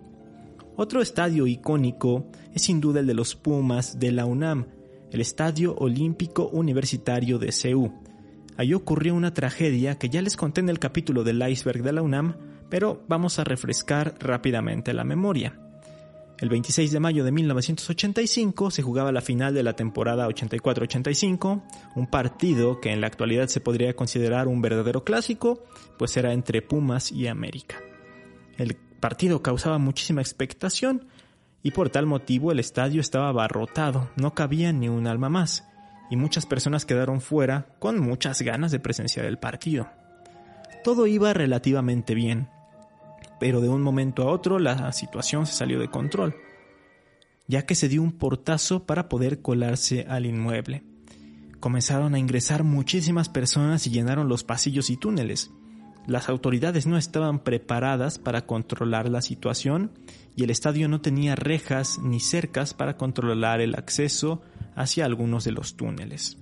Otro 0.76 1.02
estadio 1.02 1.46
icónico 1.46 2.26
es 2.54 2.64
sin 2.64 2.82
duda 2.82 3.02
el 3.02 3.08
de 3.08 3.14
los 3.14 3.36
Pumas 3.36 4.00
de 4.00 4.12
la 4.12 4.26
UNAM, 4.26 4.66
el 5.12 5.22
Estadio 5.22 5.76
Olímpico 5.76 6.48
Universitario 6.48 7.38
de 7.38 7.52
CEU. 7.52 7.94
Allí 8.62 8.76
ocurrió 8.76 9.16
una 9.16 9.34
tragedia 9.34 9.98
que 9.98 10.08
ya 10.08 10.22
les 10.22 10.38
conté 10.38 10.62
en 10.62 10.70
el 10.70 10.78
capítulo 10.78 11.24
del 11.24 11.42
iceberg 11.50 11.82
de 11.82 11.94
la 11.94 12.04
UNAM, 12.04 12.36
pero 12.70 13.04
vamos 13.08 13.40
a 13.40 13.44
refrescar 13.44 14.14
rápidamente 14.20 14.94
la 14.94 15.04
memoria. 15.04 15.60
El 16.38 16.50
26 16.50 16.92
de 16.92 17.00
mayo 17.00 17.24
de 17.24 17.32
1985 17.32 18.70
se 18.70 18.84
jugaba 18.84 19.12
la 19.12 19.22
final 19.22 19.56
de 19.56 19.64
la 19.64 19.74
temporada 19.74 20.28
84-85, 20.28 21.64
un 21.96 22.06
partido 22.06 22.80
que 22.80 22.92
en 22.92 23.02
la 23.02 23.08
actualidad 23.08 23.48
se 23.48 23.62
podría 23.62 23.96
considerar 23.96 24.48
un 24.48 24.62
verdadero 24.62 25.04
clásico, 25.04 25.64
pues 25.98 26.16
era 26.16 26.32
entre 26.32 26.62
Pumas 26.62 27.12
y 27.12 27.26
América. 27.26 27.78
El 28.60 28.76
partido 28.76 29.42
causaba 29.42 29.80
muchísima 29.80 30.22
expectación 30.22 31.08
y 31.64 31.72
por 31.72 31.90
tal 31.90 32.06
motivo 32.06 32.52
el 32.52 32.60
estadio 32.60 33.02
estaba 33.02 33.30
abarrotado, 33.30 34.12
no 34.18 34.36
cabía 34.36 34.72
ni 34.72 34.88
un 34.88 35.08
alma 35.08 35.30
más, 35.30 35.64
y 36.12 36.18
muchas 36.18 36.46
personas 36.46 36.86
quedaron 36.86 37.22
fuera 37.22 37.68
con 37.80 38.00
muchas 38.00 38.42
ganas 38.42 38.72
de 38.72 38.80
presenciar 38.80 39.26
el 39.26 39.40
partido. 39.40 39.88
Todo 40.84 41.08
iba 41.08 41.34
relativamente 41.34 42.14
bien, 42.14 42.50
pero 43.40 43.62
de 43.62 43.70
un 43.70 43.82
momento 43.82 44.24
a 44.24 44.32
otro 44.32 44.60
la 44.60 44.92
situación 44.92 45.48
se 45.48 45.54
salió 45.54 45.80
de 45.80 45.88
control, 45.88 46.36
ya 47.48 47.66
que 47.66 47.76
se 47.76 47.88
dio 47.88 48.04
un 48.04 48.12
portazo 48.12 48.86
para 48.86 49.08
poder 49.08 49.42
colarse 49.42 50.06
al 50.10 50.26
inmueble. 50.26 50.84
Comenzaron 51.62 52.14
a 52.14 52.20
ingresar 52.20 52.64
muchísimas 52.64 53.30
personas 53.30 53.88
y 53.88 53.92
llenaron 53.92 54.28
los 54.28 54.44
pasillos 54.44 54.90
y 54.90 54.98
túneles. 54.98 55.52
Las 56.08 56.28
autoridades 56.28 56.88
no 56.88 56.98
estaban 56.98 57.40
preparadas 57.40 58.20
para 58.20 58.46
controlar 58.46 59.08
la 59.08 59.22
situación 59.22 59.92
y 60.36 60.44
el 60.44 60.50
estadio 60.50 60.90
no 60.90 61.00
tenía 61.00 61.36
rejas 61.36 62.00
ni 62.00 62.20
cercas 62.20 62.74
para 62.74 62.98
controlar 62.98 63.62
el 63.62 63.76
acceso 63.76 64.42
hacia 64.76 65.06
algunos 65.06 65.44
de 65.44 65.52
los 65.52 65.76
túneles. 65.76 66.38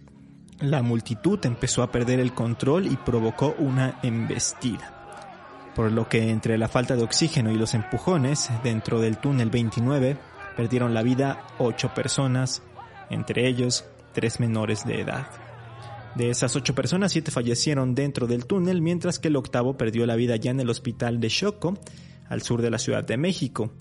La 0.60 0.82
multitud 0.82 1.40
empezó 1.46 1.84
a 1.84 1.92
perder 1.92 2.20
el 2.20 2.34
control 2.34 2.88
y 2.88 2.98
provocó 2.98 3.56
una 3.60 4.00
embestida, 4.04 5.72
por 5.76 5.92
lo 5.92 6.10
que 6.10 6.30
entre 6.30 6.58
la 6.58 6.68
falta 6.68 6.96
de 6.96 7.04
oxígeno 7.04 7.52
y 7.52 7.58
los 7.58 7.74
empujones 7.74 8.50
dentro 8.64 9.00
del 9.00 9.18
túnel 9.18 9.50
29 9.50 10.18
perdieron 10.58 10.94
la 10.94 11.04
vida 11.04 11.48
ocho 11.58 11.94
personas, 11.94 12.62
entre 13.10 13.48
ellos 13.48 13.86
tres 14.14 14.42
menores 14.42 14.86
de 14.86 15.00
edad. 15.00 15.28
De 16.16 16.30
esas 16.30 16.56
ocho 16.58 16.76
personas, 16.76 17.14
siete 17.14 17.32
fallecieron 17.32 17.96
dentro 17.96 18.28
del 18.28 18.46
túnel, 18.46 18.82
mientras 18.82 19.20
que 19.20 19.30
el 19.30 19.38
octavo 19.38 19.78
perdió 19.78 20.06
la 20.06 20.18
vida 20.18 20.36
ya 20.36 20.52
en 20.52 20.60
el 20.60 20.70
hospital 20.70 21.22
de 21.22 21.30
Choco, 21.30 21.78
al 22.28 22.42
sur 22.42 22.62
de 22.62 22.72
la 22.72 22.80
Ciudad 22.80 23.06
de 23.06 23.16
México, 23.16 23.72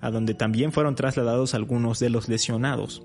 a 0.00 0.10
donde 0.10 0.34
también 0.34 0.72
fueron 0.72 0.96
trasladados 0.96 1.54
algunos 1.54 2.00
de 2.00 2.10
los 2.10 2.28
lesionados. 2.28 3.02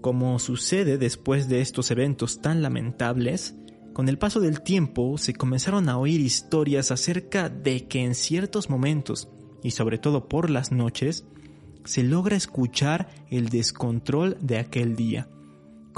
Como 0.00 0.38
sucede 0.38 0.98
después 0.98 1.48
de 1.48 1.60
estos 1.60 1.90
eventos 1.90 2.40
tan 2.40 2.62
lamentables, 2.62 3.54
con 3.92 4.08
el 4.08 4.18
paso 4.18 4.40
del 4.40 4.62
tiempo 4.62 5.18
se 5.18 5.34
comenzaron 5.34 5.88
a 5.88 5.98
oír 5.98 6.20
historias 6.20 6.90
acerca 6.90 7.48
de 7.48 7.88
que 7.88 8.04
en 8.04 8.14
ciertos 8.14 8.70
momentos, 8.70 9.28
y 9.62 9.72
sobre 9.72 9.98
todo 9.98 10.28
por 10.28 10.50
las 10.50 10.70
noches, 10.70 11.24
se 11.84 12.02
logra 12.02 12.36
escuchar 12.36 13.08
el 13.28 13.48
descontrol 13.48 14.36
de 14.40 14.58
aquel 14.58 14.94
día 14.94 15.28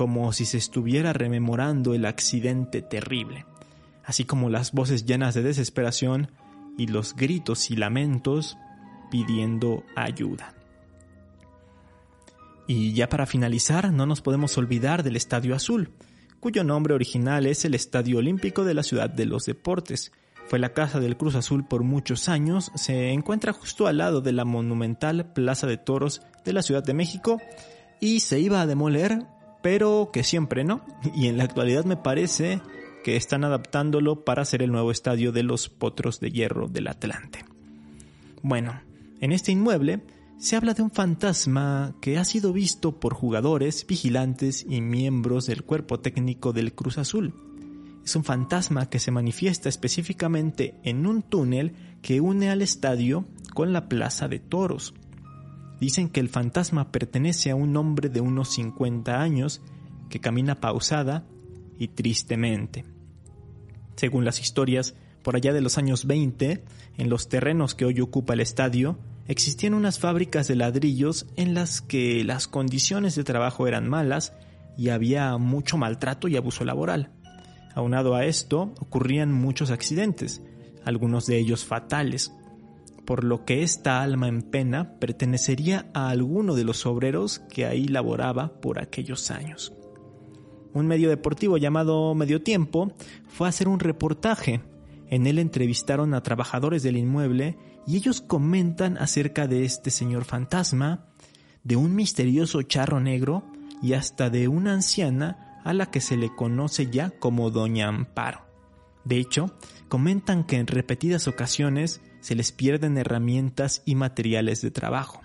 como 0.00 0.32
si 0.32 0.46
se 0.46 0.56
estuviera 0.56 1.12
rememorando 1.12 1.92
el 1.92 2.06
accidente 2.06 2.80
terrible, 2.80 3.44
así 4.02 4.24
como 4.24 4.48
las 4.48 4.72
voces 4.72 5.04
llenas 5.04 5.34
de 5.34 5.42
desesperación 5.42 6.30
y 6.78 6.86
los 6.86 7.14
gritos 7.14 7.70
y 7.70 7.76
lamentos 7.76 8.56
pidiendo 9.10 9.84
ayuda. 9.96 10.54
Y 12.72 12.92
ya 12.92 13.08
para 13.08 13.26
finalizar, 13.26 13.92
no 13.92 14.06
nos 14.06 14.22
podemos 14.22 14.56
olvidar 14.56 15.02
del 15.02 15.16
Estadio 15.16 15.56
Azul, 15.56 15.90
cuyo 16.38 16.62
nombre 16.62 16.94
original 16.94 17.46
es 17.46 17.64
el 17.64 17.74
Estadio 17.74 18.18
Olímpico 18.18 18.62
de 18.62 18.74
la 18.74 18.84
Ciudad 18.84 19.10
de 19.10 19.26
los 19.26 19.46
Deportes. 19.46 20.12
Fue 20.46 20.60
la 20.60 20.72
casa 20.72 21.00
del 21.00 21.16
Cruz 21.16 21.34
Azul 21.34 21.66
por 21.66 21.82
muchos 21.82 22.28
años, 22.28 22.70
se 22.76 23.10
encuentra 23.10 23.52
justo 23.52 23.88
al 23.88 23.98
lado 23.98 24.20
de 24.20 24.30
la 24.30 24.44
monumental 24.44 25.32
Plaza 25.32 25.66
de 25.66 25.78
Toros 25.78 26.22
de 26.44 26.52
la 26.52 26.62
Ciudad 26.62 26.84
de 26.84 26.94
México 26.94 27.42
y 28.00 28.20
se 28.20 28.38
iba 28.38 28.60
a 28.60 28.68
demoler 28.68 29.26
pero 29.62 30.10
que 30.12 30.22
siempre 30.22 30.62
no. 30.62 30.84
Y 31.12 31.26
en 31.26 31.38
la 31.38 31.42
actualidad 31.42 31.84
me 31.84 31.96
parece 31.96 32.60
que 33.02 33.16
están 33.16 33.42
adaptándolo 33.42 34.24
para 34.24 34.44
ser 34.44 34.62
el 34.62 34.70
nuevo 34.70 34.92
estadio 34.92 35.32
de 35.32 35.42
los 35.42 35.68
Potros 35.68 36.20
de 36.20 36.30
Hierro 36.30 36.68
del 36.68 36.86
Atlante. 36.86 37.44
Bueno, 38.42 38.80
en 39.20 39.32
este 39.32 39.50
inmueble 39.50 40.02
se 40.40 40.56
habla 40.56 40.72
de 40.72 40.80
un 40.80 40.90
fantasma 40.90 41.94
que 42.00 42.16
ha 42.16 42.24
sido 42.24 42.54
visto 42.54 42.98
por 42.98 43.12
jugadores, 43.12 43.86
vigilantes 43.86 44.64
y 44.66 44.80
miembros 44.80 45.44
del 45.44 45.64
cuerpo 45.64 46.00
técnico 46.00 46.54
del 46.54 46.72
Cruz 46.74 46.96
Azul. 46.96 47.34
Es 48.02 48.16
un 48.16 48.24
fantasma 48.24 48.88
que 48.88 49.00
se 49.00 49.10
manifiesta 49.10 49.68
específicamente 49.68 50.80
en 50.82 51.06
un 51.06 51.20
túnel 51.20 51.74
que 52.00 52.22
une 52.22 52.48
al 52.48 52.62
estadio 52.62 53.26
con 53.52 53.74
la 53.74 53.86
Plaza 53.90 54.28
de 54.28 54.38
Toros. 54.38 54.94
Dicen 55.78 56.08
que 56.08 56.20
el 56.20 56.30
fantasma 56.30 56.90
pertenece 56.90 57.50
a 57.50 57.54
un 57.54 57.76
hombre 57.76 58.08
de 58.08 58.22
unos 58.22 58.48
50 58.54 59.20
años 59.20 59.60
que 60.08 60.20
camina 60.20 60.58
pausada 60.58 61.26
y 61.78 61.88
tristemente. 61.88 62.86
Según 63.94 64.24
las 64.24 64.40
historias, 64.40 64.94
por 65.22 65.36
allá 65.36 65.52
de 65.52 65.60
los 65.60 65.76
años 65.76 66.06
20, 66.06 66.64
en 66.96 67.10
los 67.10 67.28
terrenos 67.28 67.74
que 67.74 67.84
hoy 67.84 68.00
ocupa 68.00 68.32
el 68.32 68.40
estadio, 68.40 68.98
existían 69.30 69.74
unas 69.74 70.00
fábricas 70.00 70.48
de 70.48 70.56
ladrillos 70.56 71.26
en 71.36 71.54
las 71.54 71.80
que 71.80 72.24
las 72.24 72.48
condiciones 72.48 73.14
de 73.14 73.22
trabajo 73.22 73.68
eran 73.68 73.88
malas 73.88 74.32
y 74.76 74.88
había 74.88 75.36
mucho 75.36 75.78
maltrato 75.78 76.26
y 76.26 76.36
abuso 76.36 76.64
laboral. 76.64 77.12
Aunado 77.76 78.16
a 78.16 78.24
esto, 78.24 78.74
ocurrían 78.80 79.32
muchos 79.32 79.70
accidentes, 79.70 80.42
algunos 80.84 81.26
de 81.26 81.38
ellos 81.38 81.64
fatales, 81.64 82.32
por 83.04 83.22
lo 83.22 83.44
que 83.44 83.62
esta 83.62 84.02
alma 84.02 84.26
en 84.26 84.42
pena 84.42 84.98
pertenecería 84.98 85.88
a 85.94 86.10
alguno 86.10 86.56
de 86.56 86.64
los 86.64 86.84
obreros 86.84 87.38
que 87.38 87.66
ahí 87.66 87.86
laboraba 87.86 88.60
por 88.60 88.80
aquellos 88.80 89.30
años. 89.30 89.72
Un 90.74 90.88
medio 90.88 91.08
deportivo 91.08 91.56
llamado 91.56 92.16
Medio 92.16 92.42
Tiempo 92.42 92.94
fue 93.28 93.46
a 93.46 93.50
hacer 93.50 93.68
un 93.68 93.78
reportaje. 93.78 94.60
En 95.08 95.28
él 95.28 95.38
entrevistaron 95.38 96.14
a 96.14 96.22
trabajadores 96.24 96.82
del 96.82 96.96
inmueble 96.96 97.56
y 97.86 97.96
ellos 97.96 98.20
comentan 98.20 98.98
acerca 98.98 99.46
de 99.46 99.64
este 99.64 99.90
señor 99.90 100.24
fantasma, 100.24 101.06
de 101.64 101.76
un 101.76 101.94
misterioso 101.94 102.62
charro 102.62 103.00
negro 103.00 103.44
y 103.82 103.94
hasta 103.94 104.30
de 104.30 104.48
una 104.48 104.72
anciana 104.72 105.60
a 105.64 105.72
la 105.72 105.86
que 105.86 106.00
se 106.00 106.16
le 106.16 106.34
conoce 106.34 106.90
ya 106.90 107.10
como 107.10 107.50
Doña 107.50 107.88
Amparo. 107.88 108.46
De 109.04 109.16
hecho, 109.16 109.54
comentan 109.88 110.44
que 110.44 110.56
en 110.56 110.66
repetidas 110.66 111.28
ocasiones 111.28 112.00
se 112.20 112.34
les 112.34 112.52
pierden 112.52 112.98
herramientas 112.98 113.82
y 113.84 113.94
materiales 113.94 114.60
de 114.60 114.70
trabajo. 114.70 115.20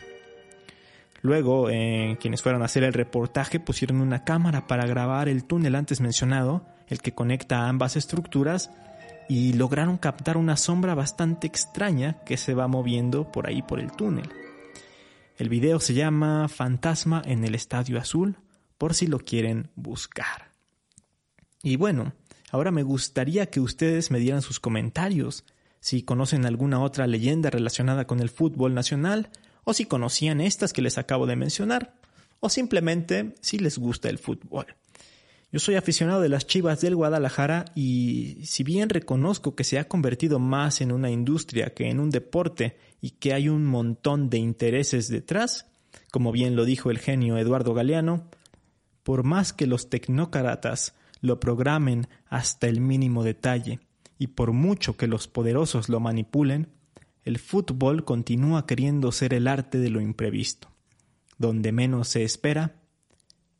Luego, 1.21 1.69
eh, 1.69 2.17
quienes 2.21 2.41
fueron 2.41 2.61
a 2.61 2.65
hacer 2.65 2.83
el 2.83 2.93
reportaje 2.93 3.59
pusieron 3.59 3.99
una 3.99 4.23
cámara 4.23 4.67
para 4.67 4.85
grabar 4.85 5.27
el 5.27 5.43
túnel 5.43 5.75
antes 5.75 5.99
mencionado, 5.99 6.65
el 6.87 7.01
que 7.01 7.13
conecta 7.13 7.67
ambas 7.67 7.95
estructuras, 7.95 8.69
y 9.27 9.53
lograron 9.53 9.97
captar 9.97 10.37
una 10.37 10.57
sombra 10.57 10.95
bastante 10.95 11.47
extraña 11.47 12.23
que 12.25 12.37
se 12.37 12.53
va 12.53 12.67
moviendo 12.67 13.31
por 13.31 13.47
ahí 13.47 13.61
por 13.61 13.79
el 13.79 13.91
túnel. 13.91 14.29
El 15.37 15.49
video 15.49 15.79
se 15.79 15.93
llama 15.93 16.47
Fantasma 16.47 17.21
en 17.25 17.43
el 17.43 17.55
Estadio 17.55 17.99
Azul, 17.99 18.37
por 18.77 18.93
si 18.93 19.07
lo 19.07 19.19
quieren 19.19 19.69
buscar. 19.75 20.51
Y 21.61 21.75
bueno, 21.75 22.13
ahora 22.51 22.71
me 22.71 22.83
gustaría 22.83 23.47
que 23.47 23.59
ustedes 23.59 24.11
me 24.11 24.19
dieran 24.19 24.41
sus 24.41 24.59
comentarios, 24.59 25.43
si 25.79 26.03
conocen 26.03 26.45
alguna 26.45 26.79
otra 26.79 27.07
leyenda 27.07 27.49
relacionada 27.49 28.05
con 28.07 28.19
el 28.19 28.29
fútbol 28.29 28.73
nacional, 28.73 29.29
o 29.63 29.73
si 29.73 29.85
conocían 29.85 30.41
estas 30.41 30.71
que 30.71 30.81
les 30.81 30.97
acabo 30.97 31.25
de 31.25 31.35
mencionar, 31.35 31.95
o 32.39 32.49
simplemente 32.49 33.35
si 33.41 33.57
les 33.57 33.77
gusta 33.77 34.09
el 34.09 34.19
fútbol. 34.19 34.67
Yo 35.55 35.59
soy 35.59 35.75
aficionado 35.75 36.19
de 36.19 36.27
las 36.27 36.47
Chivas 36.47 36.81
del 36.81 36.97
Guadalajara 36.97 37.63
y 37.75 38.39
si 38.43 38.65
bien 38.65 38.89
reconozco 38.89 39.55
que 39.55 39.63
se 39.63 39.79
ha 39.79 39.87
convertido 39.87 40.37
más 40.37 40.81
en 40.81 40.91
una 40.91 41.09
industria 41.09 41.73
que 41.73 41.89
en 41.89 42.01
un 42.01 42.09
deporte 42.09 42.75
y 42.99 43.11
que 43.11 43.33
hay 43.33 43.47
un 43.47 43.65
montón 43.65 44.29
de 44.29 44.37
intereses 44.37 45.07
detrás, 45.07 45.67
como 46.11 46.33
bien 46.33 46.57
lo 46.57 46.65
dijo 46.65 46.91
el 46.91 46.99
genio 46.99 47.37
Eduardo 47.37 47.73
Galeano, 47.73 48.27
por 49.03 49.23
más 49.23 49.53
que 49.53 49.65
los 49.65 49.89
tecnócratas 49.89 50.93
lo 51.21 51.39
programen 51.39 52.09
hasta 52.27 52.67
el 52.67 52.81
mínimo 52.81 53.23
detalle 53.23 53.79
y 54.19 54.27
por 54.27 54.51
mucho 54.51 54.97
que 54.97 55.07
los 55.07 55.29
poderosos 55.29 55.87
lo 55.87 56.01
manipulen, 56.01 56.67
el 57.23 57.39
fútbol 57.39 58.03
continúa 58.03 58.65
queriendo 58.65 59.13
ser 59.13 59.33
el 59.33 59.47
arte 59.47 59.77
de 59.77 59.89
lo 59.89 60.01
imprevisto. 60.01 60.67
Donde 61.37 61.71
menos 61.71 62.09
se 62.09 62.25
espera, 62.25 62.75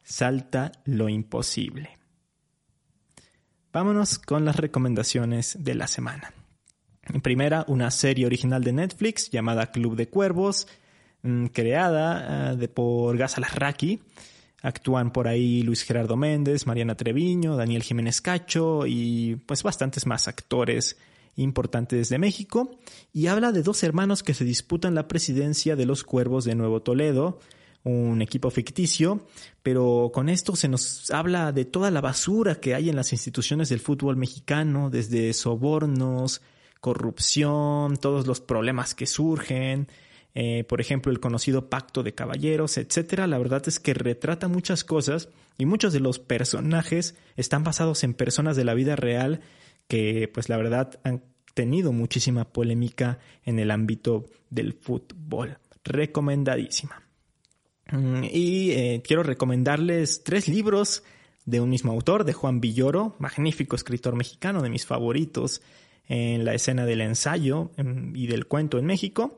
salta 0.06 0.72
lo 0.86 1.10
imposible. 1.10 1.90
Vámonos 3.74 4.20
con 4.20 4.46
las 4.46 4.56
recomendaciones 4.56 5.58
de 5.60 5.76
la 5.76 5.88
semana. 5.88 6.34
En 7.14 7.22
primera, 7.22 7.66
una 7.68 7.92
serie 7.92 8.26
original 8.26 8.64
de 8.64 8.72
Netflix 8.72 9.30
llamada 9.30 9.72
Club 9.72 9.96
de 9.98 10.08
Cuervos, 10.08 10.68
mm, 11.24 11.48
creada 11.48 12.52
ah, 12.52 12.56
de, 12.56 12.68
por 12.70 13.18
Gas 13.18 13.38
Raki. 13.38 14.02
Actúan 14.62 15.12
por 15.12 15.28
ahí 15.28 15.62
Luis 15.62 15.84
Gerardo 15.84 16.16
Méndez, 16.16 16.66
Mariana 16.66 16.96
Treviño, 16.96 17.56
Daniel 17.56 17.84
Jiménez 17.84 18.22
Cacho 18.22 18.88
y 18.88 19.36
pues 19.46 19.62
bastantes 19.62 20.06
más 20.08 20.28
actores 20.28 20.98
importantes 21.36 22.10
de 22.10 22.18
México. 22.18 22.80
Y 23.12 23.28
habla 23.28 23.52
de 23.52 23.62
dos 23.62 23.84
hermanos 23.84 24.24
que 24.24 24.34
se 24.34 24.46
disputan 24.46 24.96
la 24.96 25.08
presidencia 25.08 25.76
de 25.76 25.86
los 25.86 26.04
Cuervos 26.04 26.46
de 26.46 26.56
Nuevo 26.56 26.82
Toledo, 26.82 27.40
un 27.86 28.22
equipo 28.22 28.50
ficticio, 28.50 29.28
pero 29.64 30.12
con 30.14 30.28
esto 30.28 30.56
se 30.56 30.68
nos 30.68 31.12
habla 31.12 31.52
de 31.52 31.66
toda 31.66 31.92
la 31.92 32.02
basura 32.02 32.56
que 32.56 32.74
hay 32.74 32.90
en 32.90 32.96
las 32.96 33.14
instituciones 33.14 33.70
del 33.70 33.80
fútbol 33.80 34.18
mexicano, 34.18 34.90
desde 34.90 35.32
sobornos, 35.34 36.42
corrupción, 36.82 37.98
todos 37.98 38.26
los 38.26 38.42
problemas 38.42 38.96
que 38.96 39.06
surgen, 39.06 39.88
eh, 40.34 40.66
por 40.66 40.82
ejemplo, 40.82 41.12
el 41.12 41.20
conocido 41.20 41.70
pacto 41.70 42.04
de 42.04 42.14
caballeros, 42.14 42.78
etcétera. 42.78 43.28
La 43.28 43.38
verdad 43.38 43.64
es 43.68 43.80
que 43.80 43.94
retrata 43.94 44.48
muchas 44.48 44.84
cosas 44.84 45.30
y 45.58 45.66
muchos 45.66 45.94
de 45.94 46.00
los 46.00 46.20
personajes 46.20 47.16
están 47.38 47.64
basados 47.64 48.04
en 48.04 48.14
personas 48.14 48.58
de 48.58 48.66
la 48.66 48.74
vida 48.74 48.96
real 48.96 49.42
que, 49.88 50.30
pues 50.34 50.50
la 50.50 50.58
verdad, 50.58 51.00
han 51.04 51.24
tenido 51.54 51.94
muchísima 51.94 52.46
polémica 52.46 53.20
en 53.44 53.60
el 53.60 53.70
ámbito 53.72 54.26
del 54.50 54.74
fútbol. 54.74 55.60
Recomendadísima. 55.84 57.05
Mm, 57.92 58.24
y 58.32 58.72
eh, 58.72 59.02
quiero 59.06 59.24
recomendarles 59.24 60.24
tres 60.24 60.48
libros 60.48 61.04
de 61.46 61.62
un 61.62 61.70
mismo 61.70 61.92
autor, 61.92 62.24
de 62.24 62.34
Juan 62.34 62.60
Villoro, 62.60 63.16
magnífico 63.20 63.76
escritor 63.76 64.16
mexicano, 64.16 64.62
de 64.62 64.70
mis 64.70 64.86
favoritos 64.86 65.62
en 66.08 66.46
la 66.46 66.54
escena 66.54 66.86
del 66.86 67.02
ensayo 67.02 67.72
em, 67.78 68.16
y 68.16 68.28
del 68.28 68.48
cuento 68.48 68.80
en 68.80 68.86
México. 68.86 69.38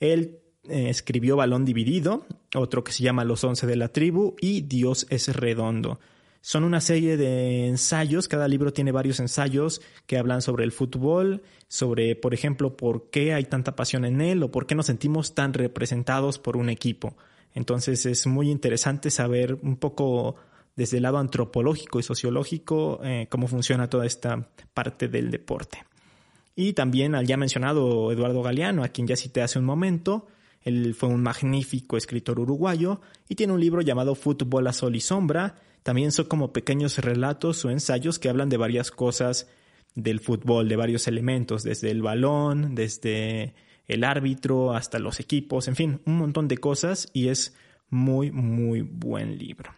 Él 0.00 0.38
eh, 0.68 0.88
escribió 0.88 1.36
Balón 1.36 1.64
Dividido, 1.64 2.26
otro 2.54 2.84
que 2.84 2.92
se 2.92 3.02
llama 3.02 3.24
Los 3.24 3.44
Once 3.44 3.66
de 3.66 3.76
la 3.76 3.88
Tribu 3.88 4.34
y 4.40 4.62
Dios 4.62 5.06
es 5.10 5.34
Redondo. 5.34 6.00
Son 6.40 6.64
una 6.64 6.80
serie 6.80 7.16
de 7.16 7.68
ensayos, 7.68 8.26
cada 8.26 8.48
libro 8.48 8.72
tiene 8.72 8.90
varios 8.90 9.20
ensayos 9.20 9.80
que 10.06 10.18
hablan 10.18 10.42
sobre 10.42 10.64
el 10.64 10.72
fútbol, 10.72 11.42
sobre, 11.68 12.16
por 12.16 12.34
ejemplo, 12.34 12.76
por 12.76 13.10
qué 13.10 13.32
hay 13.32 13.44
tanta 13.44 13.76
pasión 13.76 14.04
en 14.04 14.20
él 14.20 14.42
o 14.42 14.50
por 14.50 14.66
qué 14.66 14.74
nos 14.74 14.86
sentimos 14.86 15.34
tan 15.34 15.54
representados 15.54 16.40
por 16.40 16.56
un 16.56 16.68
equipo. 16.68 17.14
Entonces 17.54 18.06
es 18.06 18.26
muy 18.26 18.50
interesante 18.50 19.10
saber 19.10 19.58
un 19.62 19.76
poco 19.76 20.36
desde 20.76 20.96
el 20.96 21.02
lado 21.02 21.18
antropológico 21.18 22.00
y 22.00 22.02
sociológico 22.02 23.00
eh, 23.04 23.26
cómo 23.28 23.46
funciona 23.46 23.90
toda 23.90 24.06
esta 24.06 24.48
parte 24.72 25.08
del 25.08 25.30
deporte. 25.30 25.84
Y 26.54 26.72
también 26.74 27.14
al 27.14 27.26
ya 27.26 27.36
mencionado 27.36 28.12
Eduardo 28.12 28.42
Galeano, 28.42 28.84
a 28.84 28.88
quien 28.88 29.06
ya 29.06 29.16
cité 29.16 29.42
hace 29.42 29.58
un 29.58 29.64
momento, 29.64 30.26
él 30.62 30.94
fue 30.94 31.08
un 31.08 31.22
magnífico 31.22 31.96
escritor 31.96 32.38
uruguayo 32.38 33.00
y 33.28 33.34
tiene 33.34 33.52
un 33.52 33.60
libro 33.60 33.82
llamado 33.82 34.14
Fútbol 34.14 34.66
a 34.66 34.72
Sol 34.72 34.94
y 34.94 35.00
Sombra. 35.00 35.56
También 35.82 36.12
son 36.12 36.26
como 36.26 36.52
pequeños 36.52 36.98
relatos 36.98 37.64
o 37.64 37.70
ensayos 37.70 38.18
que 38.18 38.28
hablan 38.28 38.48
de 38.48 38.58
varias 38.58 38.90
cosas 38.90 39.48
del 39.94 40.20
fútbol, 40.20 40.68
de 40.68 40.76
varios 40.76 41.08
elementos, 41.08 41.64
desde 41.64 41.90
el 41.90 42.02
balón, 42.02 42.74
desde 42.74 43.54
el 43.92 44.04
árbitro, 44.04 44.74
hasta 44.74 44.98
los 44.98 45.20
equipos, 45.20 45.68
en 45.68 45.76
fin, 45.76 46.00
un 46.06 46.18
montón 46.18 46.48
de 46.48 46.58
cosas 46.58 47.08
y 47.12 47.28
es 47.28 47.54
muy, 47.90 48.30
muy 48.30 48.82
buen 48.82 49.38
libro. 49.38 49.74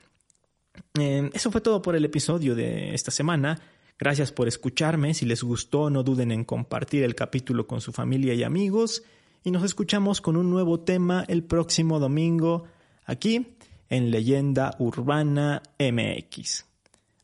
Eh, 0.98 1.30
eso 1.32 1.50
fue 1.50 1.60
todo 1.60 1.82
por 1.82 1.96
el 1.96 2.04
episodio 2.04 2.54
de 2.54 2.94
esta 2.94 3.10
semana. 3.10 3.60
Gracias 3.98 4.32
por 4.32 4.48
escucharme. 4.48 5.14
Si 5.14 5.26
les 5.26 5.42
gustó, 5.42 5.90
no 5.90 6.02
duden 6.02 6.30
en 6.30 6.44
compartir 6.44 7.04
el 7.04 7.14
capítulo 7.14 7.66
con 7.66 7.80
su 7.80 7.92
familia 7.92 8.34
y 8.34 8.42
amigos. 8.42 9.02
Y 9.42 9.50
nos 9.50 9.62
escuchamos 9.62 10.20
con 10.20 10.36
un 10.36 10.50
nuevo 10.50 10.80
tema 10.80 11.24
el 11.28 11.44
próximo 11.44 11.98
domingo 11.98 12.64
aquí 13.04 13.56
en 13.88 14.10
Leyenda 14.10 14.74
Urbana 14.78 15.62
MX. 15.78 16.64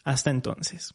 Hasta 0.05 0.31
entonces. 0.31 0.95